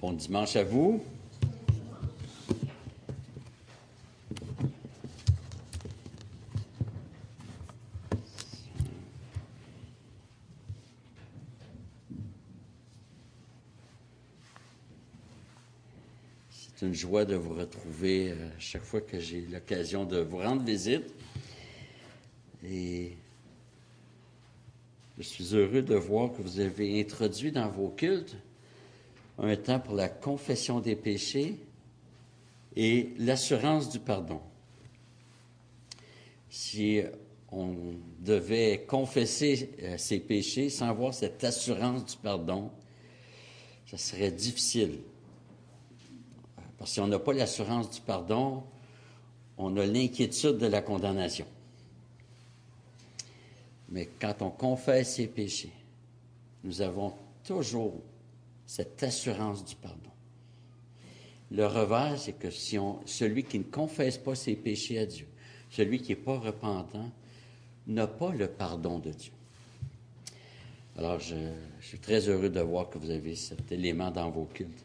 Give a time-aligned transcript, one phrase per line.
[0.00, 1.02] Bon dimanche à vous.
[16.50, 20.62] C'est une joie de vous retrouver euh, chaque fois que j'ai l'occasion de vous rendre
[20.62, 21.12] visite.
[22.64, 23.16] Et
[25.20, 28.36] je suis heureux de voir que vous avez introduit dans vos cultes
[29.36, 31.58] un temps pour la confession des péchés
[32.74, 34.40] et l'assurance du pardon.
[36.48, 37.02] Si
[37.52, 37.74] on
[38.20, 42.70] devait confesser euh, ses péchés sans avoir cette assurance du pardon,
[43.86, 45.00] ça serait difficile.
[46.78, 48.62] Parce que si on n'a pas l'assurance du pardon,
[49.58, 51.46] on a l'inquiétude de la condamnation.
[53.90, 55.72] Mais quand on confesse ses péchés,
[56.64, 57.12] nous avons
[57.44, 58.00] toujours
[58.66, 60.10] cette assurance du pardon.
[61.50, 65.26] Le revers, c'est que si on, celui qui ne confesse pas ses péchés à Dieu,
[65.70, 67.10] celui qui n'est pas repentant,
[67.86, 69.32] n'a pas le pardon de Dieu.
[70.96, 71.34] Alors, je,
[71.80, 74.84] je, suis très heureux de voir que vous avez cet élément dans vos cultes.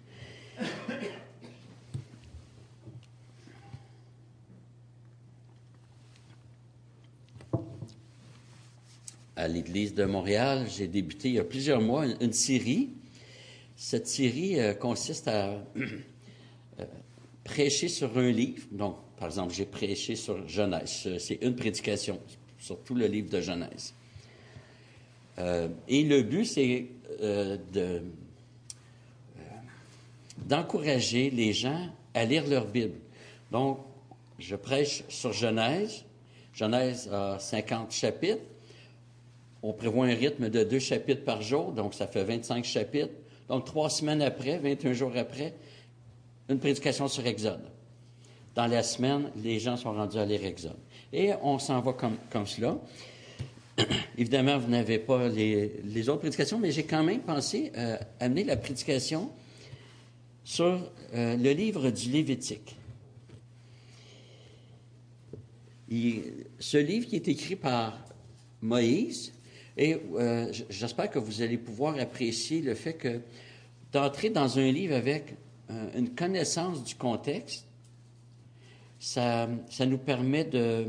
[9.36, 12.90] À l'Église de Montréal, j'ai débuté il y a plusieurs mois une, série.
[13.76, 15.62] Cette série euh, consiste à
[16.80, 16.86] euh,
[17.44, 18.64] prêcher sur un livre.
[18.72, 21.10] Donc, par exemple, j'ai prêché sur Genèse.
[21.20, 22.20] C'est une prédication
[22.58, 23.94] sur tout le livre de Genèse.
[25.38, 26.86] Euh, et le but, c'est
[27.20, 28.02] de,
[30.38, 32.96] d'encourager les gens à lire leur Bible.
[33.52, 33.80] Donc,
[34.40, 36.06] je prêche sur Genèse.
[36.54, 38.42] Genèse a 50 chapitres.
[39.68, 43.16] On prévoit un rythme de deux chapitres par jour, donc ça fait 25 chapitres.
[43.50, 45.56] Donc, trois semaines après, 21 jours après,
[46.50, 47.64] une prédication sur Exode.
[48.54, 50.78] Dans la semaine, les gens sont rendus à lire Exode.
[51.12, 52.78] Et on s'en va comme, cela.
[54.20, 58.58] Évidemment, vous n'avez pas les, autres prédications, mais j'ai quand même pensé euh, amener la
[58.58, 59.32] prédication
[60.44, 60.80] sur
[61.16, 62.76] euh, le livre du Lévitique.
[66.60, 67.98] Ce livre qui est écrit par
[68.62, 69.32] Moïse,
[69.78, 73.20] et euh, j'espère que vous allez pouvoir apprécier le fait que
[73.92, 75.36] d'entrer dans un livre avec
[75.70, 77.66] euh, une connaissance du contexte,
[79.00, 80.88] ça, ça nous permet de,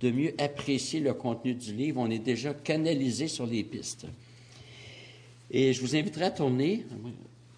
[0.00, 2.00] de mieux apprécier le contenu du livre.
[2.00, 4.06] On est déjà canalisé sur les pistes.
[5.50, 6.86] Et je vous inviterai à tourner.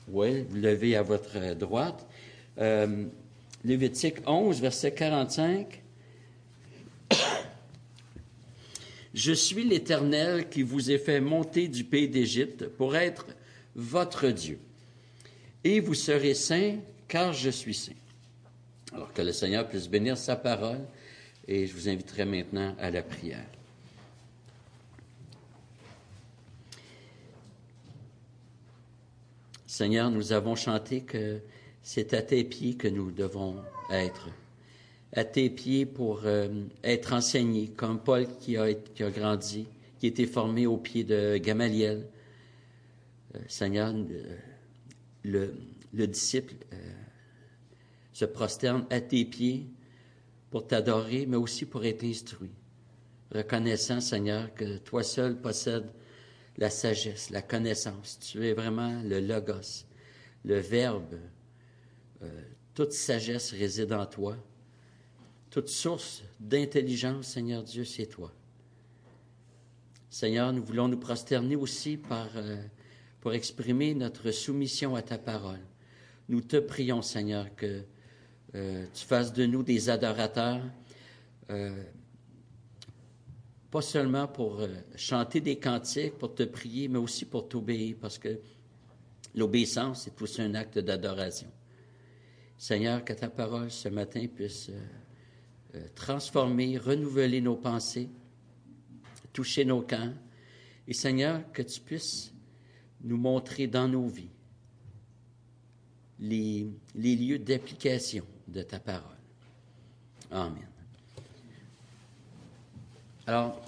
[0.09, 2.07] Oui, vous levez à votre droite.
[2.59, 3.05] Euh,
[3.65, 5.82] Lévitique 11, verset 45.
[9.15, 13.27] Je suis l'Éternel qui vous ai fait monter du pays d'Égypte pour être
[13.75, 14.59] votre Dieu.
[15.65, 16.79] Et vous serez saints
[17.09, 17.93] car je suis saint.
[18.93, 20.81] Alors que le Seigneur puisse bénir sa parole
[21.47, 23.47] et je vous inviterai maintenant à la prière.
[29.67, 31.41] Seigneur, nous avons chanté que
[31.83, 33.57] c'est à tes pieds que nous devons
[33.91, 34.29] être
[35.15, 36.49] à tes pieds pour euh,
[36.83, 38.73] être enseigné, comme Paul qui a,
[39.11, 39.67] grandi,
[39.99, 42.09] qui a été formé au pied de Gamaliel.
[43.35, 44.37] Euh, Seigneur, euh,
[45.25, 45.55] le,
[45.93, 46.55] le, disciple
[48.13, 49.67] se prosterne à tes pieds
[50.51, 52.53] pour t'adorer, mais aussi pour être instruit.
[53.31, 55.91] Reconnaissant, Seigneur, que toi seul possèdes
[56.59, 58.19] la sagesse, la connaissance.
[58.19, 59.87] Tu es vraiment le logos,
[60.45, 61.19] le verbe.
[62.75, 64.37] toute sagesse réside en toi.
[65.53, 68.33] Toute source d'intelligence, Seigneur Dieu, c'est toi.
[70.09, 72.63] Seigneur, nous voulons nous prosterner aussi euh,
[73.21, 75.61] pour exprimer notre soumission à ta parole.
[76.31, 77.83] Nous te prions, Seigneur, que
[78.55, 80.63] euh, tu fasses de nous des adorateurs,
[81.51, 81.85] euh,
[83.71, 88.41] pas seulement pour chanter des cantiques, pour te prier, mais aussi pour t'obéir, parce que
[89.35, 91.51] l'obéissance est aussi un acte d'adoration.
[92.57, 94.71] Seigneur, que ta parole ce matin puisse
[95.95, 98.09] transformer, renouveler nos pensées,
[99.33, 100.15] toucher nos cœurs.
[100.89, 102.33] Et Seigneur, que tu puisses
[103.03, 104.31] nous montrer dans nos vies
[106.19, 109.17] les, les lieux d'application de ta parole.
[110.31, 110.67] Amen.
[113.27, 113.61] Alors,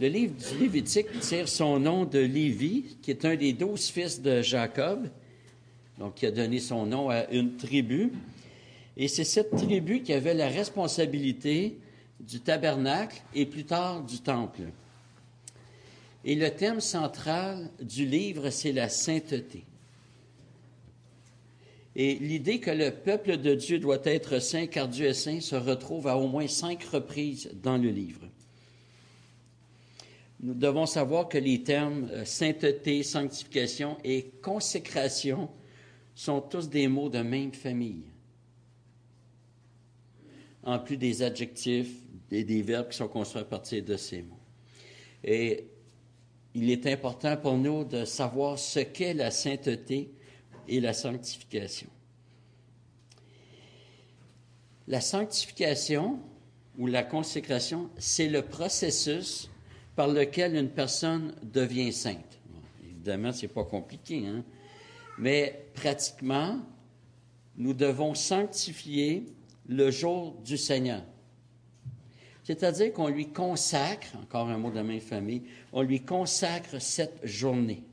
[0.00, 4.20] le livre du Lévitique tire son nom de Lévi, qui est un des douze fils
[4.20, 5.08] de Jacob,
[5.98, 8.12] donc qui a donné son nom à une tribu.
[8.96, 11.78] Et c'est cette tribu qui avait la responsabilité
[12.20, 14.62] du tabernacle et plus tard du temple.
[16.24, 19.64] Et le thème central du livre, c'est la sainteté.
[21.94, 25.56] Et l'idée que le peuple de Dieu doit être saint car Dieu est saint se
[25.56, 28.28] retrouve à au moins cinq reprises dans le livre.
[30.40, 35.48] Nous devons savoir que les termes euh, sainteté, sanctification et consécration
[36.14, 38.11] sont tous des mots de même famille.
[40.64, 41.92] En plus des adjectifs
[42.30, 44.38] et des verbes qui sont construits à partir de ces mots.
[45.24, 45.66] Et
[46.54, 50.10] il est important pour nous de savoir ce qu'est la sainteté
[50.68, 51.88] et la sanctification.
[54.88, 56.18] La sanctification
[56.78, 59.48] ou la consécration, c'est le processus
[59.94, 62.40] par lequel une personne devient sainte.
[62.84, 64.44] évidemment, ce n'est pas compliqué, hein?
[65.18, 66.58] mais pratiquement,
[67.56, 69.26] nous devons sanctifier
[69.72, 71.02] le jour du Seigneur.
[72.44, 75.42] C'est-à-dire qu'on lui consacre, encore un mot de la famille,
[75.72, 77.84] on lui consacre cette journée.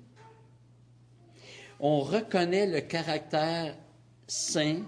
[1.79, 3.77] On reconnaît le caractère
[4.27, 4.81] saint,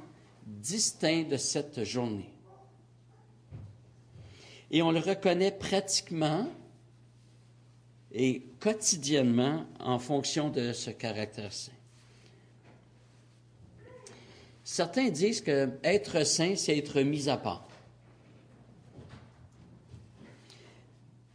[0.46, 2.30] distinct de cette journée.
[4.72, 6.48] Et on le reconnaît pratiquement
[8.12, 11.72] et quotidiennement en fonction de ce caractère saint.
[14.72, 17.68] Certains disent que être saint, c'est être mis à part.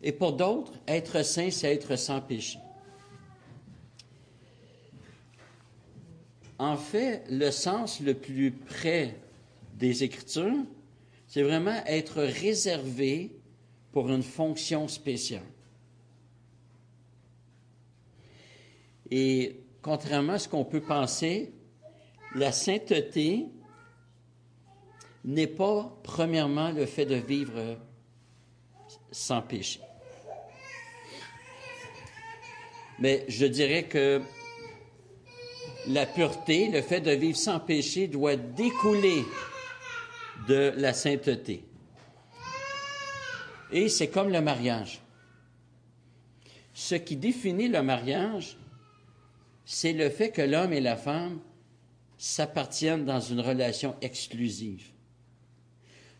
[0.00, 2.58] Et pour d'autres, être saint, c'est être sans péché.
[6.58, 9.14] En fait, le sens le plus près
[9.74, 10.64] des Écritures,
[11.26, 13.36] c'est vraiment être réservé
[13.92, 15.42] pour une fonction spéciale.
[19.10, 21.52] Et contrairement à ce qu'on peut penser,
[22.36, 23.46] la sainteté
[25.24, 27.78] n'est pas, premièrement, le fait de vivre
[29.10, 29.80] sans péché.
[32.98, 34.20] Mais je dirais que
[35.88, 39.24] la pureté, le fait de vivre sans péché, doit découler
[40.46, 41.64] de la sainteté.
[43.72, 45.00] Et c'est comme le mariage.
[46.74, 48.58] Ce qui définit le mariage,
[49.64, 51.40] c'est le fait que l'homme et la femme
[52.18, 54.90] s'appartiennent dans une relation exclusive.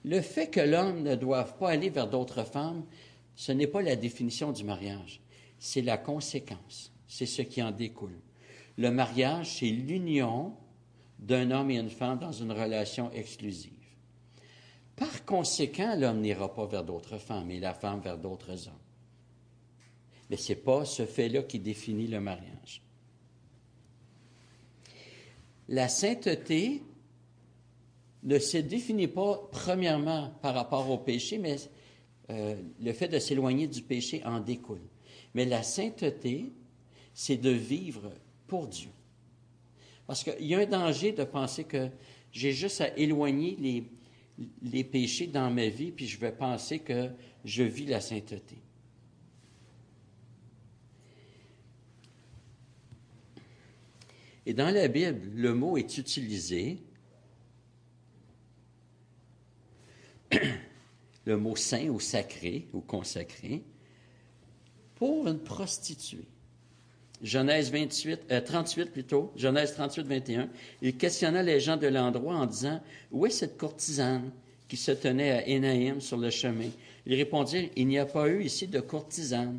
[0.05, 2.85] Le fait que l'homme ne doive pas aller vers d'autres femmes,
[3.35, 5.21] ce n'est pas la définition du mariage,
[5.59, 8.19] c'est la conséquence, c'est ce qui en découle.
[8.79, 10.55] Le mariage, c'est l'union
[11.19, 13.73] d'un homme et une femme dans une relation exclusive.
[14.97, 18.75] Par conséquent, l'homme n'ira pas vers d'autres femmes et la femme vers d'autres hommes.
[20.31, 22.83] Mais ce n'est pas ce fait-là qui définit le mariage.
[25.69, 26.83] La sainteté
[28.23, 31.57] ne se définit pas premièrement par rapport au péché, mais
[32.31, 34.81] euh, le fait de s'éloigner du péché en découle.
[35.35, 36.53] Mais la sainteté,
[37.15, 38.13] c'est de vivre
[38.47, 38.91] pour Dieu.
[40.07, 41.89] Parce qu'il y a un danger de penser que
[42.33, 43.85] j'ai juste à éloigner les,
[44.63, 47.11] les péchés dans ma vie, puis je vais penser que
[47.45, 48.57] je vis la sainteté.
[54.47, 56.79] Et dans la Bible, le mot est utilisé,
[61.25, 63.65] le mot saint ou sacré ou consacré,
[64.95, 66.29] pour une prostituée.
[67.23, 70.49] Genèse 28, 38 euh, plutôt, Genèse 38, 21,
[70.83, 72.81] il questionna les gens de l'endroit en disant,
[73.11, 74.31] où est cette courtisane
[74.69, 76.71] qui se tenait à Énaïm sur le chemin?
[77.07, 79.59] Ils répondirent, il n'y a pas eu ici de courtisane.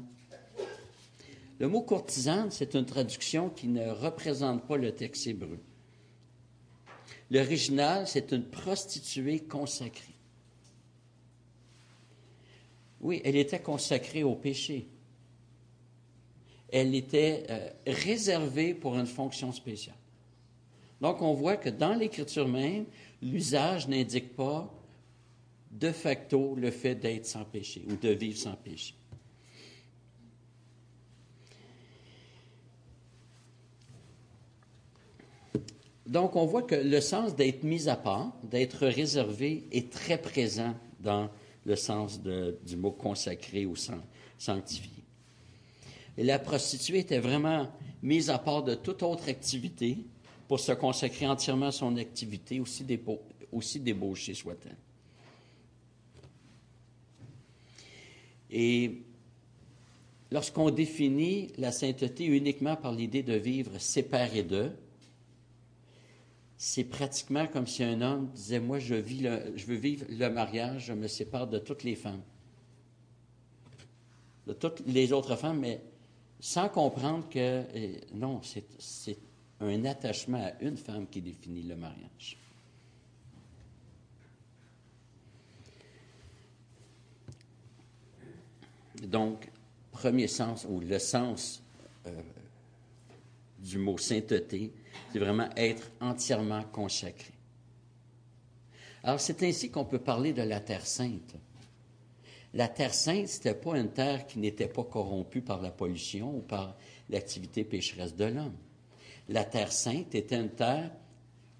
[1.60, 5.60] Le mot courtisane, c'est une traduction qui ne représente pas le texte hébreu.
[7.32, 10.14] L'original, c'est une prostituée consacrée.
[13.02, 14.88] Oui, elle était consacrée au péché
[16.70, 19.96] elle était euh, réservée pour une fonction spéciale.
[21.00, 22.86] Donc, on voit que dans l'Écriture même,
[23.22, 24.74] l'usage n'indique pas
[25.72, 28.96] de facto le fait d'être sans péché ou de vivre sans péché.
[36.08, 40.74] Donc, on voit que le sens d'être mis à part, d'être réservé, est très présent
[41.02, 41.30] dans
[41.66, 43.76] le sens du mot consacré ou
[44.38, 45.04] sanctifié.
[46.18, 47.68] Et la prostituée était vraiment
[48.02, 49.98] mise à part de toute autre activité
[50.48, 52.62] pour se consacrer entièrement à son activité,
[53.52, 54.78] aussi, débauchée soit-elle.
[58.50, 59.02] Et
[60.32, 64.72] lorsqu'on définit la sainteté uniquement par l'idée de vivre séparé d'eux,
[66.58, 71.08] c'est pratiquement comme si un homme disait, moi, je, veux vivre le mariage, je me
[71.08, 72.24] sépare de toutes les femmes.
[74.48, 75.82] De toutes les autres femmes, mais
[76.40, 78.42] sans comprendre que euh, non,
[79.60, 82.38] un attachement à une femme qui définit le mariage.
[89.04, 89.52] Donc,
[89.92, 91.62] premier sens, ou le sens
[92.08, 92.22] euh,
[93.60, 94.72] du mot sainteté,
[95.12, 97.34] c'est vraiment être entièrement consacré.
[99.04, 101.36] Alors, c'est ainsi qu'on peut parler de la Terre sainte.
[102.54, 106.36] La Terre sainte, ce n'était pas une terre qui n'était pas corrompue par la pollution
[106.38, 106.76] ou par
[107.10, 108.56] l'activité pécheresse de l'homme.
[109.30, 110.92] La Terre sainte était une terre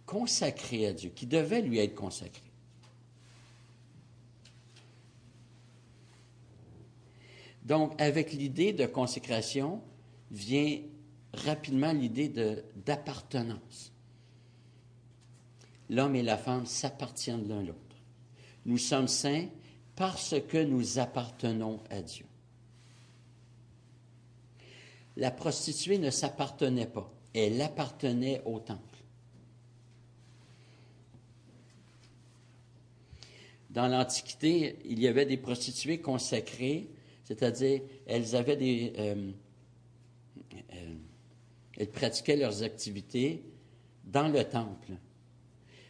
[0.06, 2.42] consacrée à Dieu, qui devait lui être consacrée.
[7.64, 9.82] Donc, avec l'idée de consécration
[10.32, 10.80] vient
[11.38, 12.30] rapidement l'idée
[12.86, 13.92] d'appartenance.
[15.90, 17.78] L'homme et la femme s'appartiennent l'un l'autre.
[18.66, 19.48] Nous sommes saints
[19.96, 22.26] parce que nous appartenons à Dieu.
[25.16, 28.82] La prostituée ne s'appartenait pas, elle appartenait au temple.
[33.70, 36.90] Dans l'Antiquité, il y avait des prostituées consacrées,
[37.24, 39.32] c'est-à-dire elles avaient des, euh,
[41.78, 43.44] elles pratiquaient leurs activités
[44.04, 44.94] dans le temple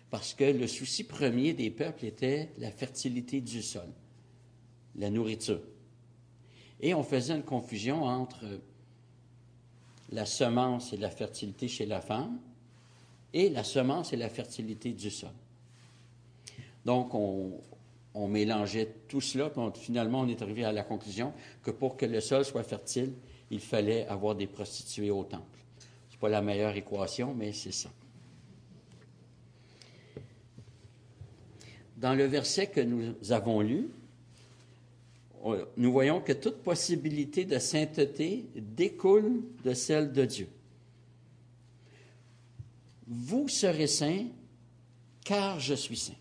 [0.10, 3.88] parce que le souci premier des peuples était la fertilité du sol,
[4.96, 5.62] la nourriture.
[6.79, 8.46] Et on faisait une confusion entre
[10.12, 12.39] la semence et la fertilité chez la femme
[13.34, 15.32] et la semence et la fertilité du sol.
[16.86, 21.98] Donc, on, mélangeait tout cela, puis finalement, on est arrivé à la conclusion que pour
[21.98, 23.13] que le sol soit fertile,
[23.51, 25.60] il fallait avoir des prostituées au temple.
[26.19, 27.89] Pas la meilleure équation, mais c'est ça.
[31.97, 33.89] dans le verset que nous avons lu,
[35.77, 40.50] nous voyons que toute possibilité de sainteté découle de celle de Dieu.
[43.07, 44.25] Vous serez saints
[45.24, 46.13] car je suis saint.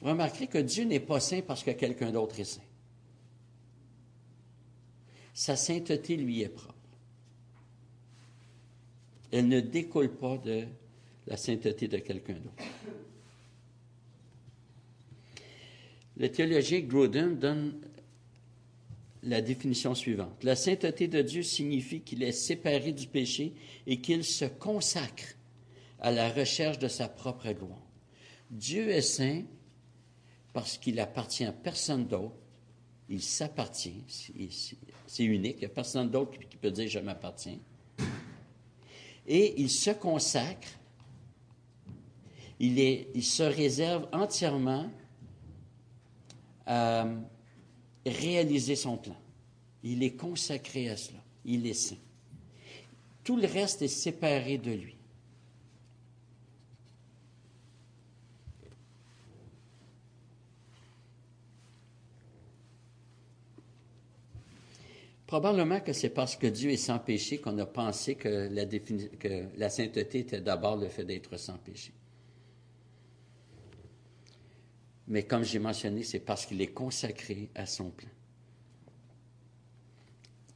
[0.00, 2.60] Vous remarquerez que Dieu n'est pas saint parce que quelqu'un d'autre est saint.
[5.34, 6.74] Sa sainteté lui est propre.
[9.32, 10.64] Elle ne découle pas de
[11.26, 12.64] la sainteté de quelqu'un d'autre.
[16.16, 17.80] Le théologien Gruden donne
[19.24, 20.44] la définition suivante.
[20.44, 23.54] La sainteté de Dieu signifie qu'il est séparé du péché
[23.88, 25.34] et qu'il se consacre
[25.98, 27.82] à la recherche de sa propre gloire.
[28.50, 29.42] Dieu est saint
[30.52, 32.36] parce qu'il appartient à personne d'autre.
[33.08, 34.02] Il s'appartient.
[35.06, 35.56] C'est unique.
[35.56, 37.58] Il n'y a personne d'autre qui peut dire je m'appartiens.
[39.26, 40.68] Et il se consacre
[42.60, 44.88] il, se réserve entièrement
[46.66, 47.06] à
[48.06, 49.16] réaliser son plan.
[49.82, 51.18] Il est consacré à cela.
[51.44, 51.96] Il est saint.
[53.22, 54.93] Tout le reste est séparé de lui.
[65.34, 68.48] Probablement que c'est parce que Dieu est sans péché qu'on a pensé que
[69.56, 71.92] la, sainteté était d'abord le fait d'être sans péché.
[75.08, 78.10] Mais comme j'ai mentionné, c'est parce qu'il est consacré à son plan.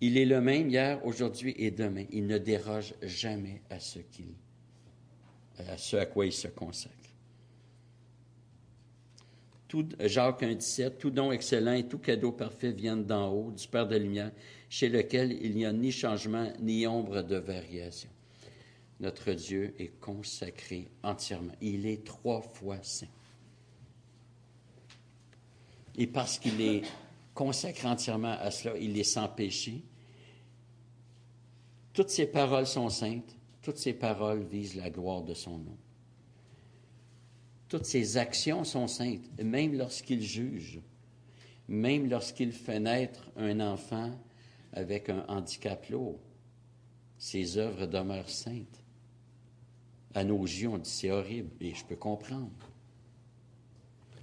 [0.01, 2.05] Il est le même hier, aujourd'hui et demain.
[2.13, 4.33] Il ne déroge jamais à ce, qu'il,
[5.59, 6.95] à, ce à quoi il se consacre.
[9.69, 13.87] Tout, Jacques 1,17, tout don excellent et tout cadeau parfait viennent d'en haut, du Père
[13.87, 14.33] de lumière,
[14.71, 18.09] chez lequel il n'y a ni changement ni ombre de variation.
[19.01, 21.53] Notre Dieu est consacré entièrement.
[21.61, 23.07] Il est trois fois saint.
[25.97, 26.83] Et parce qu'il est
[27.35, 29.83] consacré entièrement à cela, il est sans péché.
[31.93, 35.77] Toutes ses paroles sont saintes, toutes ses paroles visent la gloire de son nom.
[37.69, 40.81] Toutes ses actions sont saintes, même lorsqu'il juge,
[41.69, 44.11] même lorsqu'il fait naître un enfant
[44.73, 46.21] avec un handicap lourd.
[47.19, 48.83] Ses œuvres demeurent saintes.
[50.15, 52.51] À nos yeux, on dit c'est horrible, et je peux comprendre.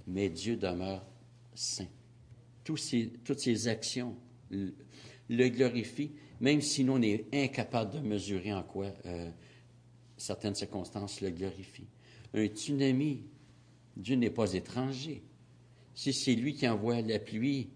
[0.06, 1.06] Mais Dieu demeure
[1.54, 1.88] saint.
[2.64, 2.78] toutes
[3.38, 4.16] ses actions
[4.50, 9.30] le, glorifient, même si nous, on est incapable de mesurer en quoi euh,
[10.16, 11.88] certaines circonstances le glorifient.
[12.34, 13.24] Un tsunami,
[13.96, 15.22] Dieu n'est pas étranger.
[15.94, 17.70] Si c'est lui qui envoie la pluie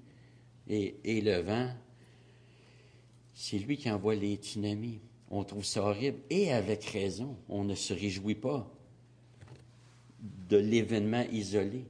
[0.68, 1.70] et, le vent,
[3.32, 5.00] c'est lui qui envoie les tsunamis.
[5.30, 7.36] On trouve ça horrible et avec raison.
[7.48, 8.70] On ne se réjouit pas
[10.20, 11.86] de l'événement isolé.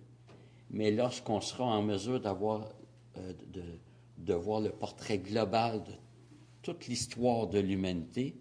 [0.70, 2.68] Mais lorsqu'on sera en mesure d'avoir,
[3.16, 3.32] euh,
[4.18, 5.82] de, voir le portrait global
[6.62, 8.36] toute l'histoire de l'humanité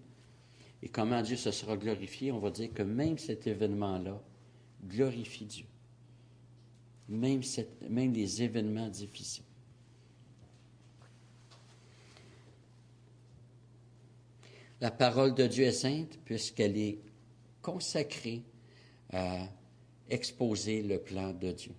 [0.83, 4.21] et comment Dieu se sera glorifié, on va dire que même cet événement-là
[4.85, 5.65] glorifie Dieu.
[7.09, 9.43] Même, cette, même les événements difficiles.
[14.79, 16.99] La parole de Dieu est sainte puisqu'elle est
[17.61, 18.43] consacrée
[19.11, 19.47] à
[20.09, 21.73] exposer le plan de Dieu,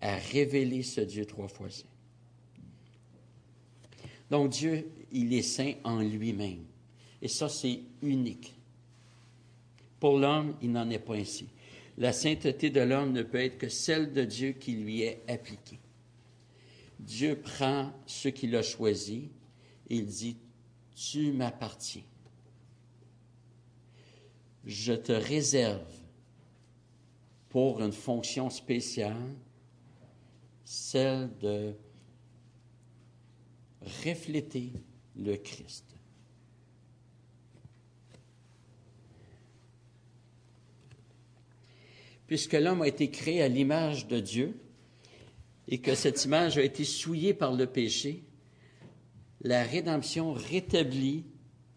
[0.00, 1.84] à révéler ce Dieu trois fois saint.
[4.30, 6.64] Donc Dieu, il est saint en lui-même.
[7.20, 8.54] Et ça, c'est unique.
[10.00, 11.46] Pour l'homme, il n'en est pas ainsi.
[11.98, 15.78] La sainteté de l'homme ne peut être que celle de Dieu qui lui est appliquée.
[16.98, 19.30] Dieu prend ce qu'il a choisi
[19.90, 20.36] et il dit,
[20.94, 22.02] tu m'appartiens.
[24.64, 25.92] Je te réserve
[27.48, 29.34] pour une fonction spéciale,
[30.64, 31.74] celle de
[34.04, 34.72] refléter
[35.16, 35.91] le Christ.
[42.26, 44.56] Puisque l'homme a été créé à l'image de Dieu
[45.68, 48.24] et que cette image a été souillée par le péché,
[49.42, 51.24] la rédemption rétablit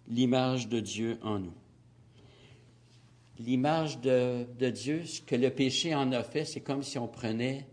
[0.08, 1.54] l'image de Dieu en nous.
[3.40, 7.68] L'image de, Dieu, ce que le péché en a fait, c'est comme si on prenait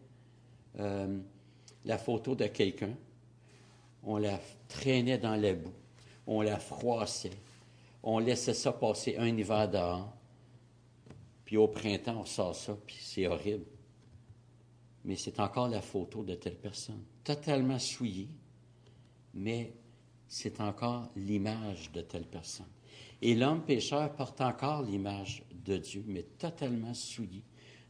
[0.80, 1.18] euh,
[1.84, 2.94] la photo de quelqu'un,
[4.02, 5.72] on la traînait dans la boue,
[6.26, 7.30] on la froissait,
[8.02, 10.12] on laissait ça passer un hiver dehors,
[11.52, 13.66] puis au printemps, on sort ça, puis c'est horrible.
[15.04, 18.30] Mais c'est encore la photo de telle personne, totalement souillée,
[19.34, 19.74] mais
[20.26, 22.70] c'est encore l'image de telle personne.
[23.20, 27.42] Et l'homme pécheur porte encore l'image de Dieu, mais totalement souillé.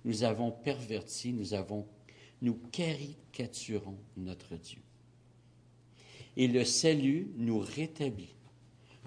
[0.04, 1.86] Nous avons perverti, nous avons,
[2.40, 4.82] nous caricaturons notre Dieu.
[6.36, 8.34] Et le salut nous rétablit.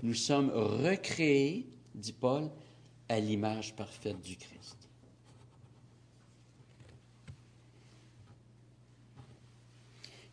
[0.01, 2.50] Nous sommes recréés, dit Paul,
[3.09, 4.77] à l'image parfaite du Christ.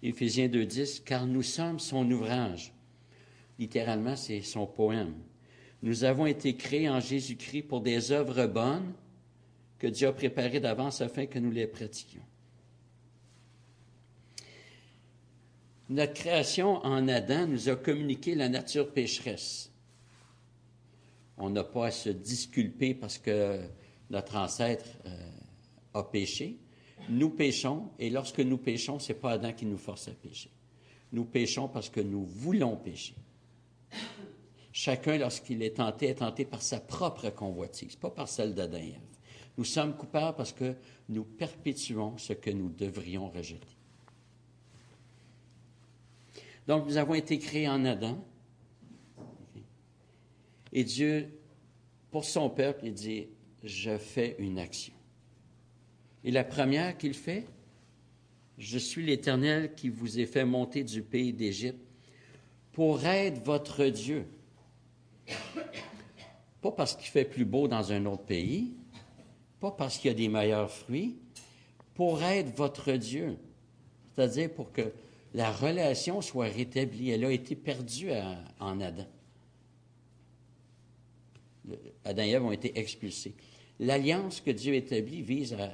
[0.02, 2.72] Éphésiens 2.10, car nous sommes son ouvrage.
[3.58, 5.14] Littéralement, c'est son poème.
[5.82, 8.92] Nous avons été créés en Jésus-Christ pour des œuvres bonnes
[9.78, 12.22] que Dieu a préparées d'avance afin que nous les pratiquions.
[15.88, 19.71] Notre création en Adam nous a communiqué la nature pécheresse.
[21.38, 23.60] On n'a pas à se disculper parce que
[24.10, 25.30] notre ancêtre euh,
[25.94, 26.58] a péché.
[27.08, 30.50] Nous péchons, et lorsque nous péchons, ce n'est pas Adam qui nous force à pécher.
[31.12, 33.14] Nous péchons parce que nous voulons pécher.
[34.72, 38.94] Chacun, lorsqu'il est tenté, est tenté par sa propre convoitise, pas par celle d'Adam et.
[39.58, 40.74] Nous sommes coupables parce que
[41.10, 43.68] nous perpétuons ce que nous devrions rejeter.
[46.66, 48.24] Donc, nous avons été créés en Adam.
[50.72, 51.28] Et Dieu,
[52.10, 53.28] pour son peuple, il dit,
[53.62, 54.94] je fais une action.
[56.24, 57.46] Et la première qu'il fait,
[58.58, 61.80] je suis l'Éternel qui vous ai fait monter du pays d'Égypte
[62.72, 64.26] pour être votre Dieu.
[66.60, 68.72] Pas parce qu'il fait plus beau dans un autre pays,
[69.60, 71.18] pas parce qu'il y a des meilleurs fruits,
[71.94, 73.36] pour être votre Dieu.
[74.14, 74.92] C'est-à-dire pour que
[75.34, 77.10] la relation soit rétablie.
[77.10, 78.10] Elle a été perdue
[78.60, 79.06] en Adam.
[82.04, 83.34] Adam et Ève ont été expulsés.
[83.80, 85.70] L'alliance que Dieu établit vise à,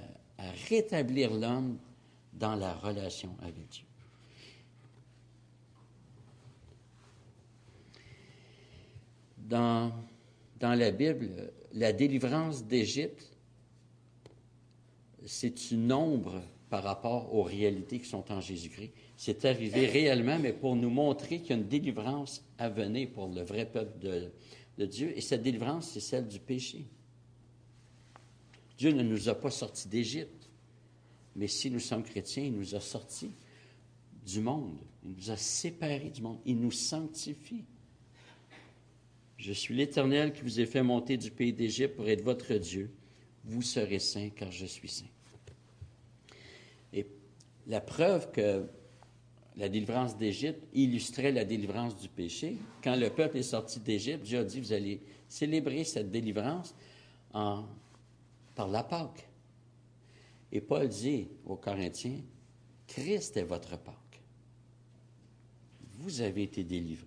[0.69, 1.79] rétablir l'homme
[2.33, 3.85] dans la relation avec Dieu.
[9.37, 9.93] Dans,
[10.61, 13.27] dans la Bible, la délivrance d'Égypte,
[15.27, 18.93] c'est une ombre par rapport aux réalités qui sont en Jésus-Christ.
[19.17, 23.29] C'est arrivé réellement, mais pour nous montrer qu'il y a une délivrance à venir pour
[23.29, 24.31] le vrai peuple de,
[24.79, 25.13] de Dieu.
[25.17, 26.87] Et cette délivrance, c'est celle du péché.
[28.79, 30.49] Dieu ne nous a pas sortis d'Égypte,
[31.35, 33.33] mais si nous sommes chrétiens, il nous a sortis
[34.25, 34.79] du monde.
[35.05, 36.39] Il nous a séparés du monde.
[36.47, 37.65] Il nous sanctifie.
[39.37, 42.91] Je suis l'Éternel qui vous ai fait monter du pays d'Égypte pour être votre Dieu.
[43.45, 45.07] Vous serez saints car je suis saint.
[46.93, 47.07] Et
[47.67, 48.69] la preuve que
[49.59, 52.57] la délivrance d'Égypte illustrait la délivrance du péché.
[52.83, 56.75] Quand le peuple est sorti d'Égypte, Dieu a dit, vous allez célébrer cette délivrance
[57.33, 59.29] par la Pâque.
[60.53, 62.21] Et Paul dit aux Corinthiens,
[62.87, 63.95] Christ est votre Pâque.
[65.99, 67.07] Vous avez été délivrés.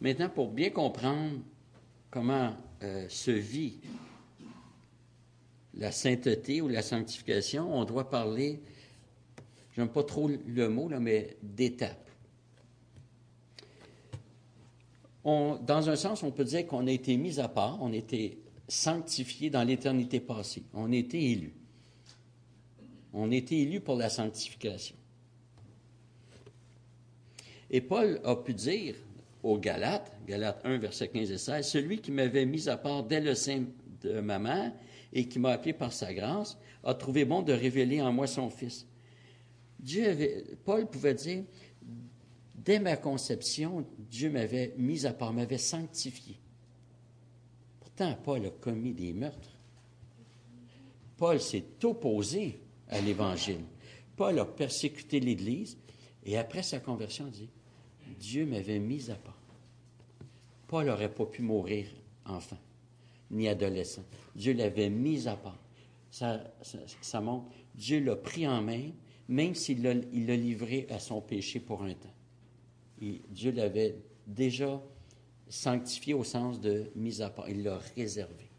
[0.00, 1.38] Maintenant, pour bien comprendre
[2.10, 3.78] comment euh, se vit
[5.76, 8.60] la sainteté ou la sanctification, on doit parler
[9.76, 12.02] j'aime pas trop le mot, mais d'étape.
[15.24, 18.38] dans un sens, on peut dire qu'on a été mis à part, on a été
[18.68, 20.62] sanctifié dans l'éternité passée.
[20.72, 21.52] On a été élu.
[23.12, 24.94] On a été élu pour la sanctification.
[27.70, 28.94] Et Paul a pu dire
[29.42, 33.20] aux Galates, Galates 1, verset 15 et 16, Celui qui m'avait mis à part dès
[33.20, 33.64] le sein
[34.02, 34.72] de ma mère
[35.16, 38.50] et qui m'a appelé par sa grâce, a trouvé bon de révéler en moi son
[38.50, 38.86] Fils.
[39.80, 41.44] Dieu avait, Paul pouvait dire,
[42.54, 46.38] dès ma conception, Dieu m'avait mis à part, m'avait sanctifié.
[47.80, 49.56] Pourtant, Paul a commis des meurtres.
[51.16, 53.64] Paul s'est opposé à l'Évangile.
[54.16, 55.78] Paul a persécuté l'Église
[56.26, 57.48] et après sa conversion, dit,
[58.20, 59.40] Dieu m'avait mis à part.
[60.66, 61.86] Paul n'aurait pas pu mourir
[62.26, 62.58] enfant,
[63.30, 64.04] ni adolescent.
[64.34, 65.58] Dieu l'avait mis à part.
[66.10, 68.90] Ça, montre, Dieu l'a pris en main,
[69.28, 69.92] même s'il l'a
[70.36, 72.14] livré à son péché pour un temps.
[73.00, 74.82] Dieu l'avait déjà
[75.48, 77.48] sanctifié au sens de mis à part.
[77.48, 78.50] Il l'a réservé.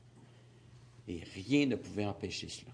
[1.08, 2.71] Et rien ne pouvait empêcher cela.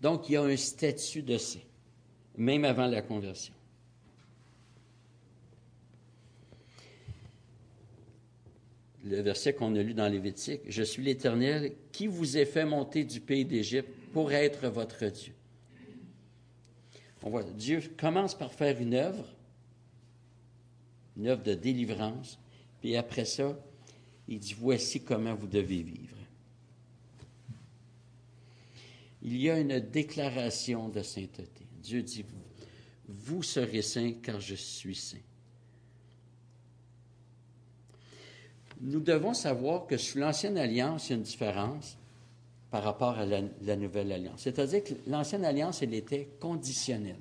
[0.00, 1.58] Donc, il y a un statut de saint,
[2.36, 3.54] même avant la conversion.
[9.08, 13.04] Le verset qu'on a lu dans Lévitique, Je suis l'Éternel qui vous ai fait monter
[13.04, 15.32] du pays d'Égypte pour être votre Dieu.
[17.22, 19.24] On voit, Dieu commence par faire une œuvre,
[21.16, 22.38] une œuvre de délivrance,
[22.80, 23.58] puis après ça,
[24.28, 26.18] il dit, voici comment vous devez vivre
[29.22, 31.66] il y a une déclaration de sainteté.
[31.82, 32.24] Dieu dit,
[33.08, 35.16] vous serez saints car je suis saint.
[38.80, 41.96] Nous devons savoir que sous l'Ancienne Alliance, il y a une différence
[42.70, 44.40] par rapport à la, Nouvelle Alliance.
[44.42, 47.16] C'est-à-dire que l'Ancienne Alliance, elle était conditionnelle.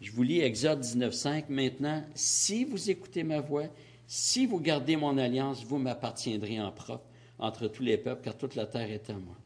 [0.00, 1.44] Je vous lis Exode 19.5.
[1.48, 3.66] Maintenant, si vous écoutez ma voix,
[4.06, 7.04] si vous gardez mon alliance, vous m'appartiendrez en propre
[7.38, 9.36] entre tous les peuples, car toute la terre est à moi.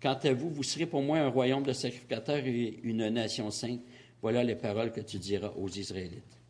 [0.00, 3.80] Quant à vous, vous serez pour moi un royaume de sacrificateurs et une nation sainte.
[4.20, 6.41] Voilà les paroles que tu diras aux Israélites.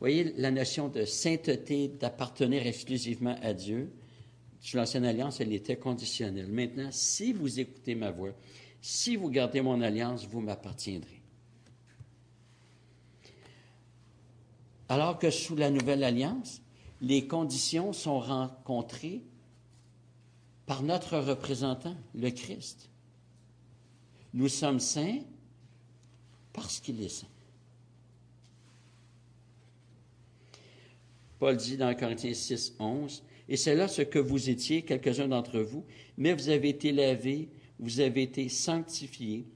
[0.00, 3.92] Voyez la notion de sainteté, d'appartenir exclusivement à Dieu.
[4.60, 6.48] Sous l'Ancienne Alliance, elle était conditionnelle.
[6.48, 8.32] Maintenant, si vous écoutez ma voix,
[8.80, 11.22] si vous gardez mon alliance, vous m'appartiendrez.
[14.88, 16.62] Alors que sous la Nouvelle Alliance,
[17.00, 19.22] les conditions sont rencontrées
[20.66, 22.90] par notre représentant, le Christ.
[24.34, 25.20] Nous sommes saints
[26.52, 27.26] parce qu'il est saint.
[31.38, 35.60] Paul dit dans Corinthiens 6, 11, Et c'est là ce que vous étiez, quelques-uns d'entre
[35.60, 35.84] vous,
[36.16, 39.46] mais vous avez été lavés, vous avez été sanctifiés,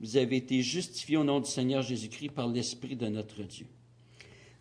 [0.00, 3.66] vous avez été justifiés au nom du Seigneur Jésus-Christ par l'Esprit de notre Dieu.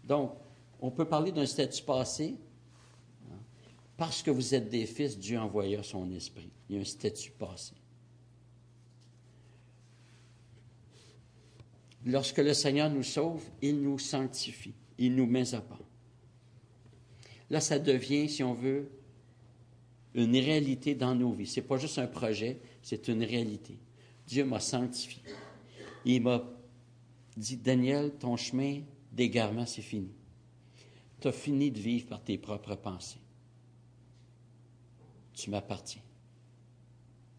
[0.03, 0.31] Donc,
[0.79, 2.35] on peut parler d'un statut passé,
[3.97, 6.51] parce que vous êtes des fils, Dieu envoya son esprit.
[6.69, 7.73] Il y a un statut passé.
[12.05, 15.86] Lorsque le Seigneur nous sauve, il nous sanctifie, il nous met à part.
[17.49, 18.89] Là, ça devient, si on veut,
[20.13, 21.47] une réalité dans nos vies.
[21.47, 23.77] Ce n'est pas juste un projet, c'est une réalité.
[24.25, 25.21] Dieu m'a sanctifié.
[26.03, 26.43] Il m'a
[27.35, 28.81] dit, Daniel, ton chemin
[29.11, 30.11] d'égarement, c'est fini.
[31.19, 33.19] Tu as fini de vivre par tes propres pensées
[35.37, 36.01] tu m'appartiens.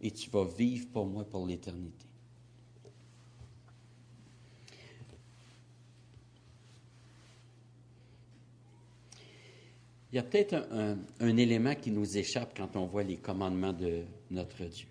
[0.00, 2.06] Et tu vas vivre pour moi pour l'éternité.
[10.10, 10.54] Il y a peut-être
[11.20, 14.88] un, élément qui nous échappe quand on voit les commandements de notre Dieu.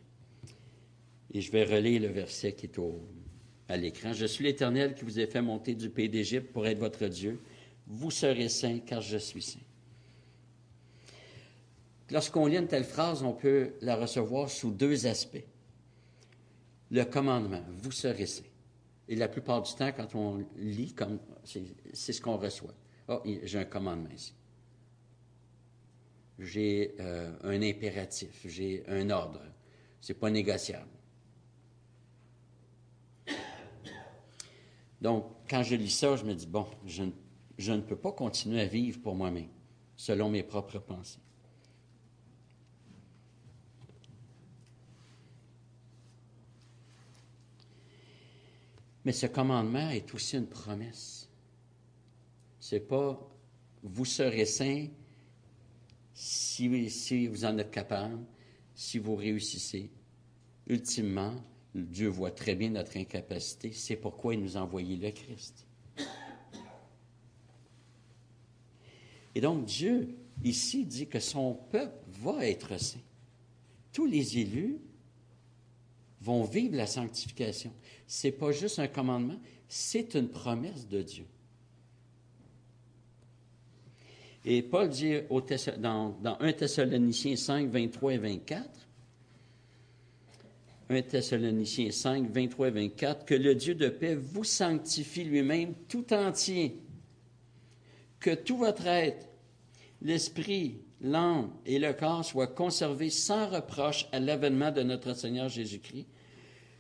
[1.34, 3.02] Et je vais relire le verset qui est au,
[3.68, 4.14] à l'écran.
[4.14, 7.40] Je suis l'Éternel qui vous ai fait monter du pays d'Égypte pour être votre Dieu.
[7.88, 9.60] Vous serez saints car je suis saint.
[12.12, 15.44] Lorsqu'on lit une telle phrase, on peut la recevoir sous deux aspects.
[16.92, 18.44] Le commandement, vous serez saint.
[19.10, 20.94] Et la plupart du temps, quand on lit,
[21.94, 22.74] c'est ce qu'on reçoit.
[23.08, 24.37] Oh, j'ai un commandement ici.
[26.40, 29.42] J'ai euh, un impératif, j'ai un ordre.
[30.00, 30.88] C'est pas négociable.
[35.02, 38.66] Donc, quand je lis ça, je me dis, bon, je ne peux pas continuer à
[38.66, 39.50] vivre pour moi-même,
[39.96, 41.20] selon mes propres pensées.
[49.06, 51.30] Mais ce commandement est aussi une promesse.
[52.60, 53.18] C'est pas
[53.82, 54.88] vous serez saints
[56.18, 58.18] si, vous en êtes capable,
[58.74, 59.92] si vous réussissez.
[60.66, 61.36] Ultimement,
[61.76, 63.72] Dieu voit très bien notre incapacité.
[63.72, 65.66] C'est pourquoi il nous a envoyé le Christ.
[69.36, 73.00] Et donc Dieu, ici, dit que son peuple va être saint.
[73.94, 74.80] Tous les élus
[76.22, 77.72] vont vivre la sanctification.
[78.08, 81.26] Ce n'est pas juste un commandement, c'est une promesse de Dieu.
[84.50, 85.16] Et Paul dit
[85.78, 88.88] dans, dans 1 Thessaloniciens 5, 23 et 24,
[90.90, 96.14] 1 Thessaloniciens 5, 23 et 24, que le Dieu de paix vous sanctifie lui-même tout
[96.14, 96.80] entier,
[98.22, 99.28] que tout votre être,
[100.02, 106.08] l'esprit, l'âme et le corps soient conservés sans reproche à l'avènement de notre Seigneur Jésus-Christ.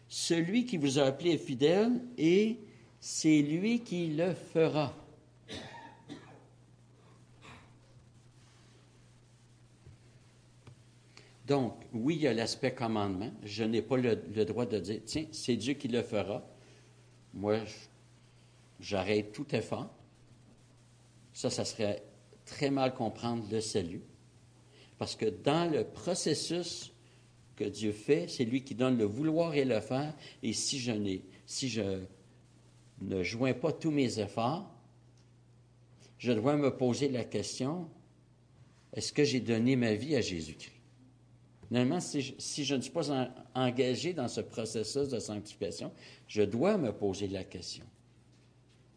[0.07, 2.59] Celui qui vous a appelé est fidèle et
[3.01, 4.95] c'est lui qui le fera.
[11.47, 13.31] Donc, oui, il y a l'aspect commandement.
[13.41, 16.45] Je n'ai pas le, droit de dire, tiens, c'est Dieu qui le fera.
[17.33, 17.59] Moi,
[18.81, 19.89] j'arrête tout effort.
[21.31, 22.03] Ça, ça serait
[22.43, 24.01] très mal comprendre le salut.
[24.97, 26.91] Parce que dans le processus
[27.55, 30.13] que Dieu fait, c'est lui qui donne le vouloir et le faire.
[30.43, 30.91] Et si je,
[31.45, 32.01] si je
[33.01, 34.69] ne joins pas tous mes efforts,
[36.17, 37.89] je dois me poser la question,
[38.91, 40.76] est-ce que j'ai donné ma vie à Jésus-Christ?
[41.67, 45.91] Finalement, si je, ne suis pas engagé dans ce processus de sanctification,
[46.27, 47.83] je dois me poser la question.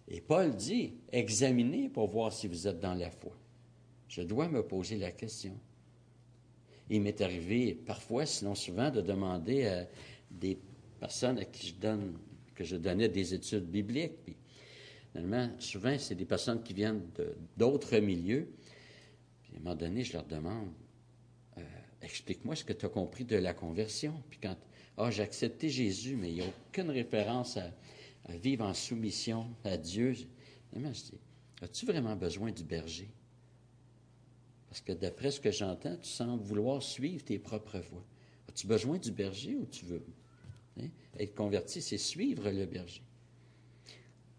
[0.06, 3.32] Et Paul dit, examinez pour voir si vous êtes dans la foi.
[4.08, 5.56] Je dois me poser la question.
[6.88, 9.86] Il m'est arrivé parfois, sinon souvent, de demander à
[10.30, 10.58] des
[10.98, 12.18] personnes à qui je donne,
[12.54, 14.22] que je donnais des études bibliques.
[14.24, 14.36] Puis,
[15.12, 17.02] finalement, souvent, c'est des personnes qui viennent
[17.56, 18.48] d'autres milieux.
[19.42, 20.70] Puis, à un moment donné, je leur demande,
[22.02, 24.22] explique-moi ce que tu as compris de la conversion.
[24.30, 24.56] Puis quand,
[24.96, 27.70] ah, j'ai accepté Jésus, mais il n'y a aucune référence à,
[28.28, 30.12] vivre en soumission à Dieu.
[30.12, 31.18] je dis,
[31.62, 33.10] as-tu vraiment besoin du berger?
[34.68, 38.04] Parce que d'après ce que j'entends, tu sembles vouloir suivre tes propres voies.
[38.48, 40.04] As-tu besoin du berger ou tu veux?
[40.80, 40.88] Hein?
[41.18, 43.02] Être converti, c'est suivre le berger.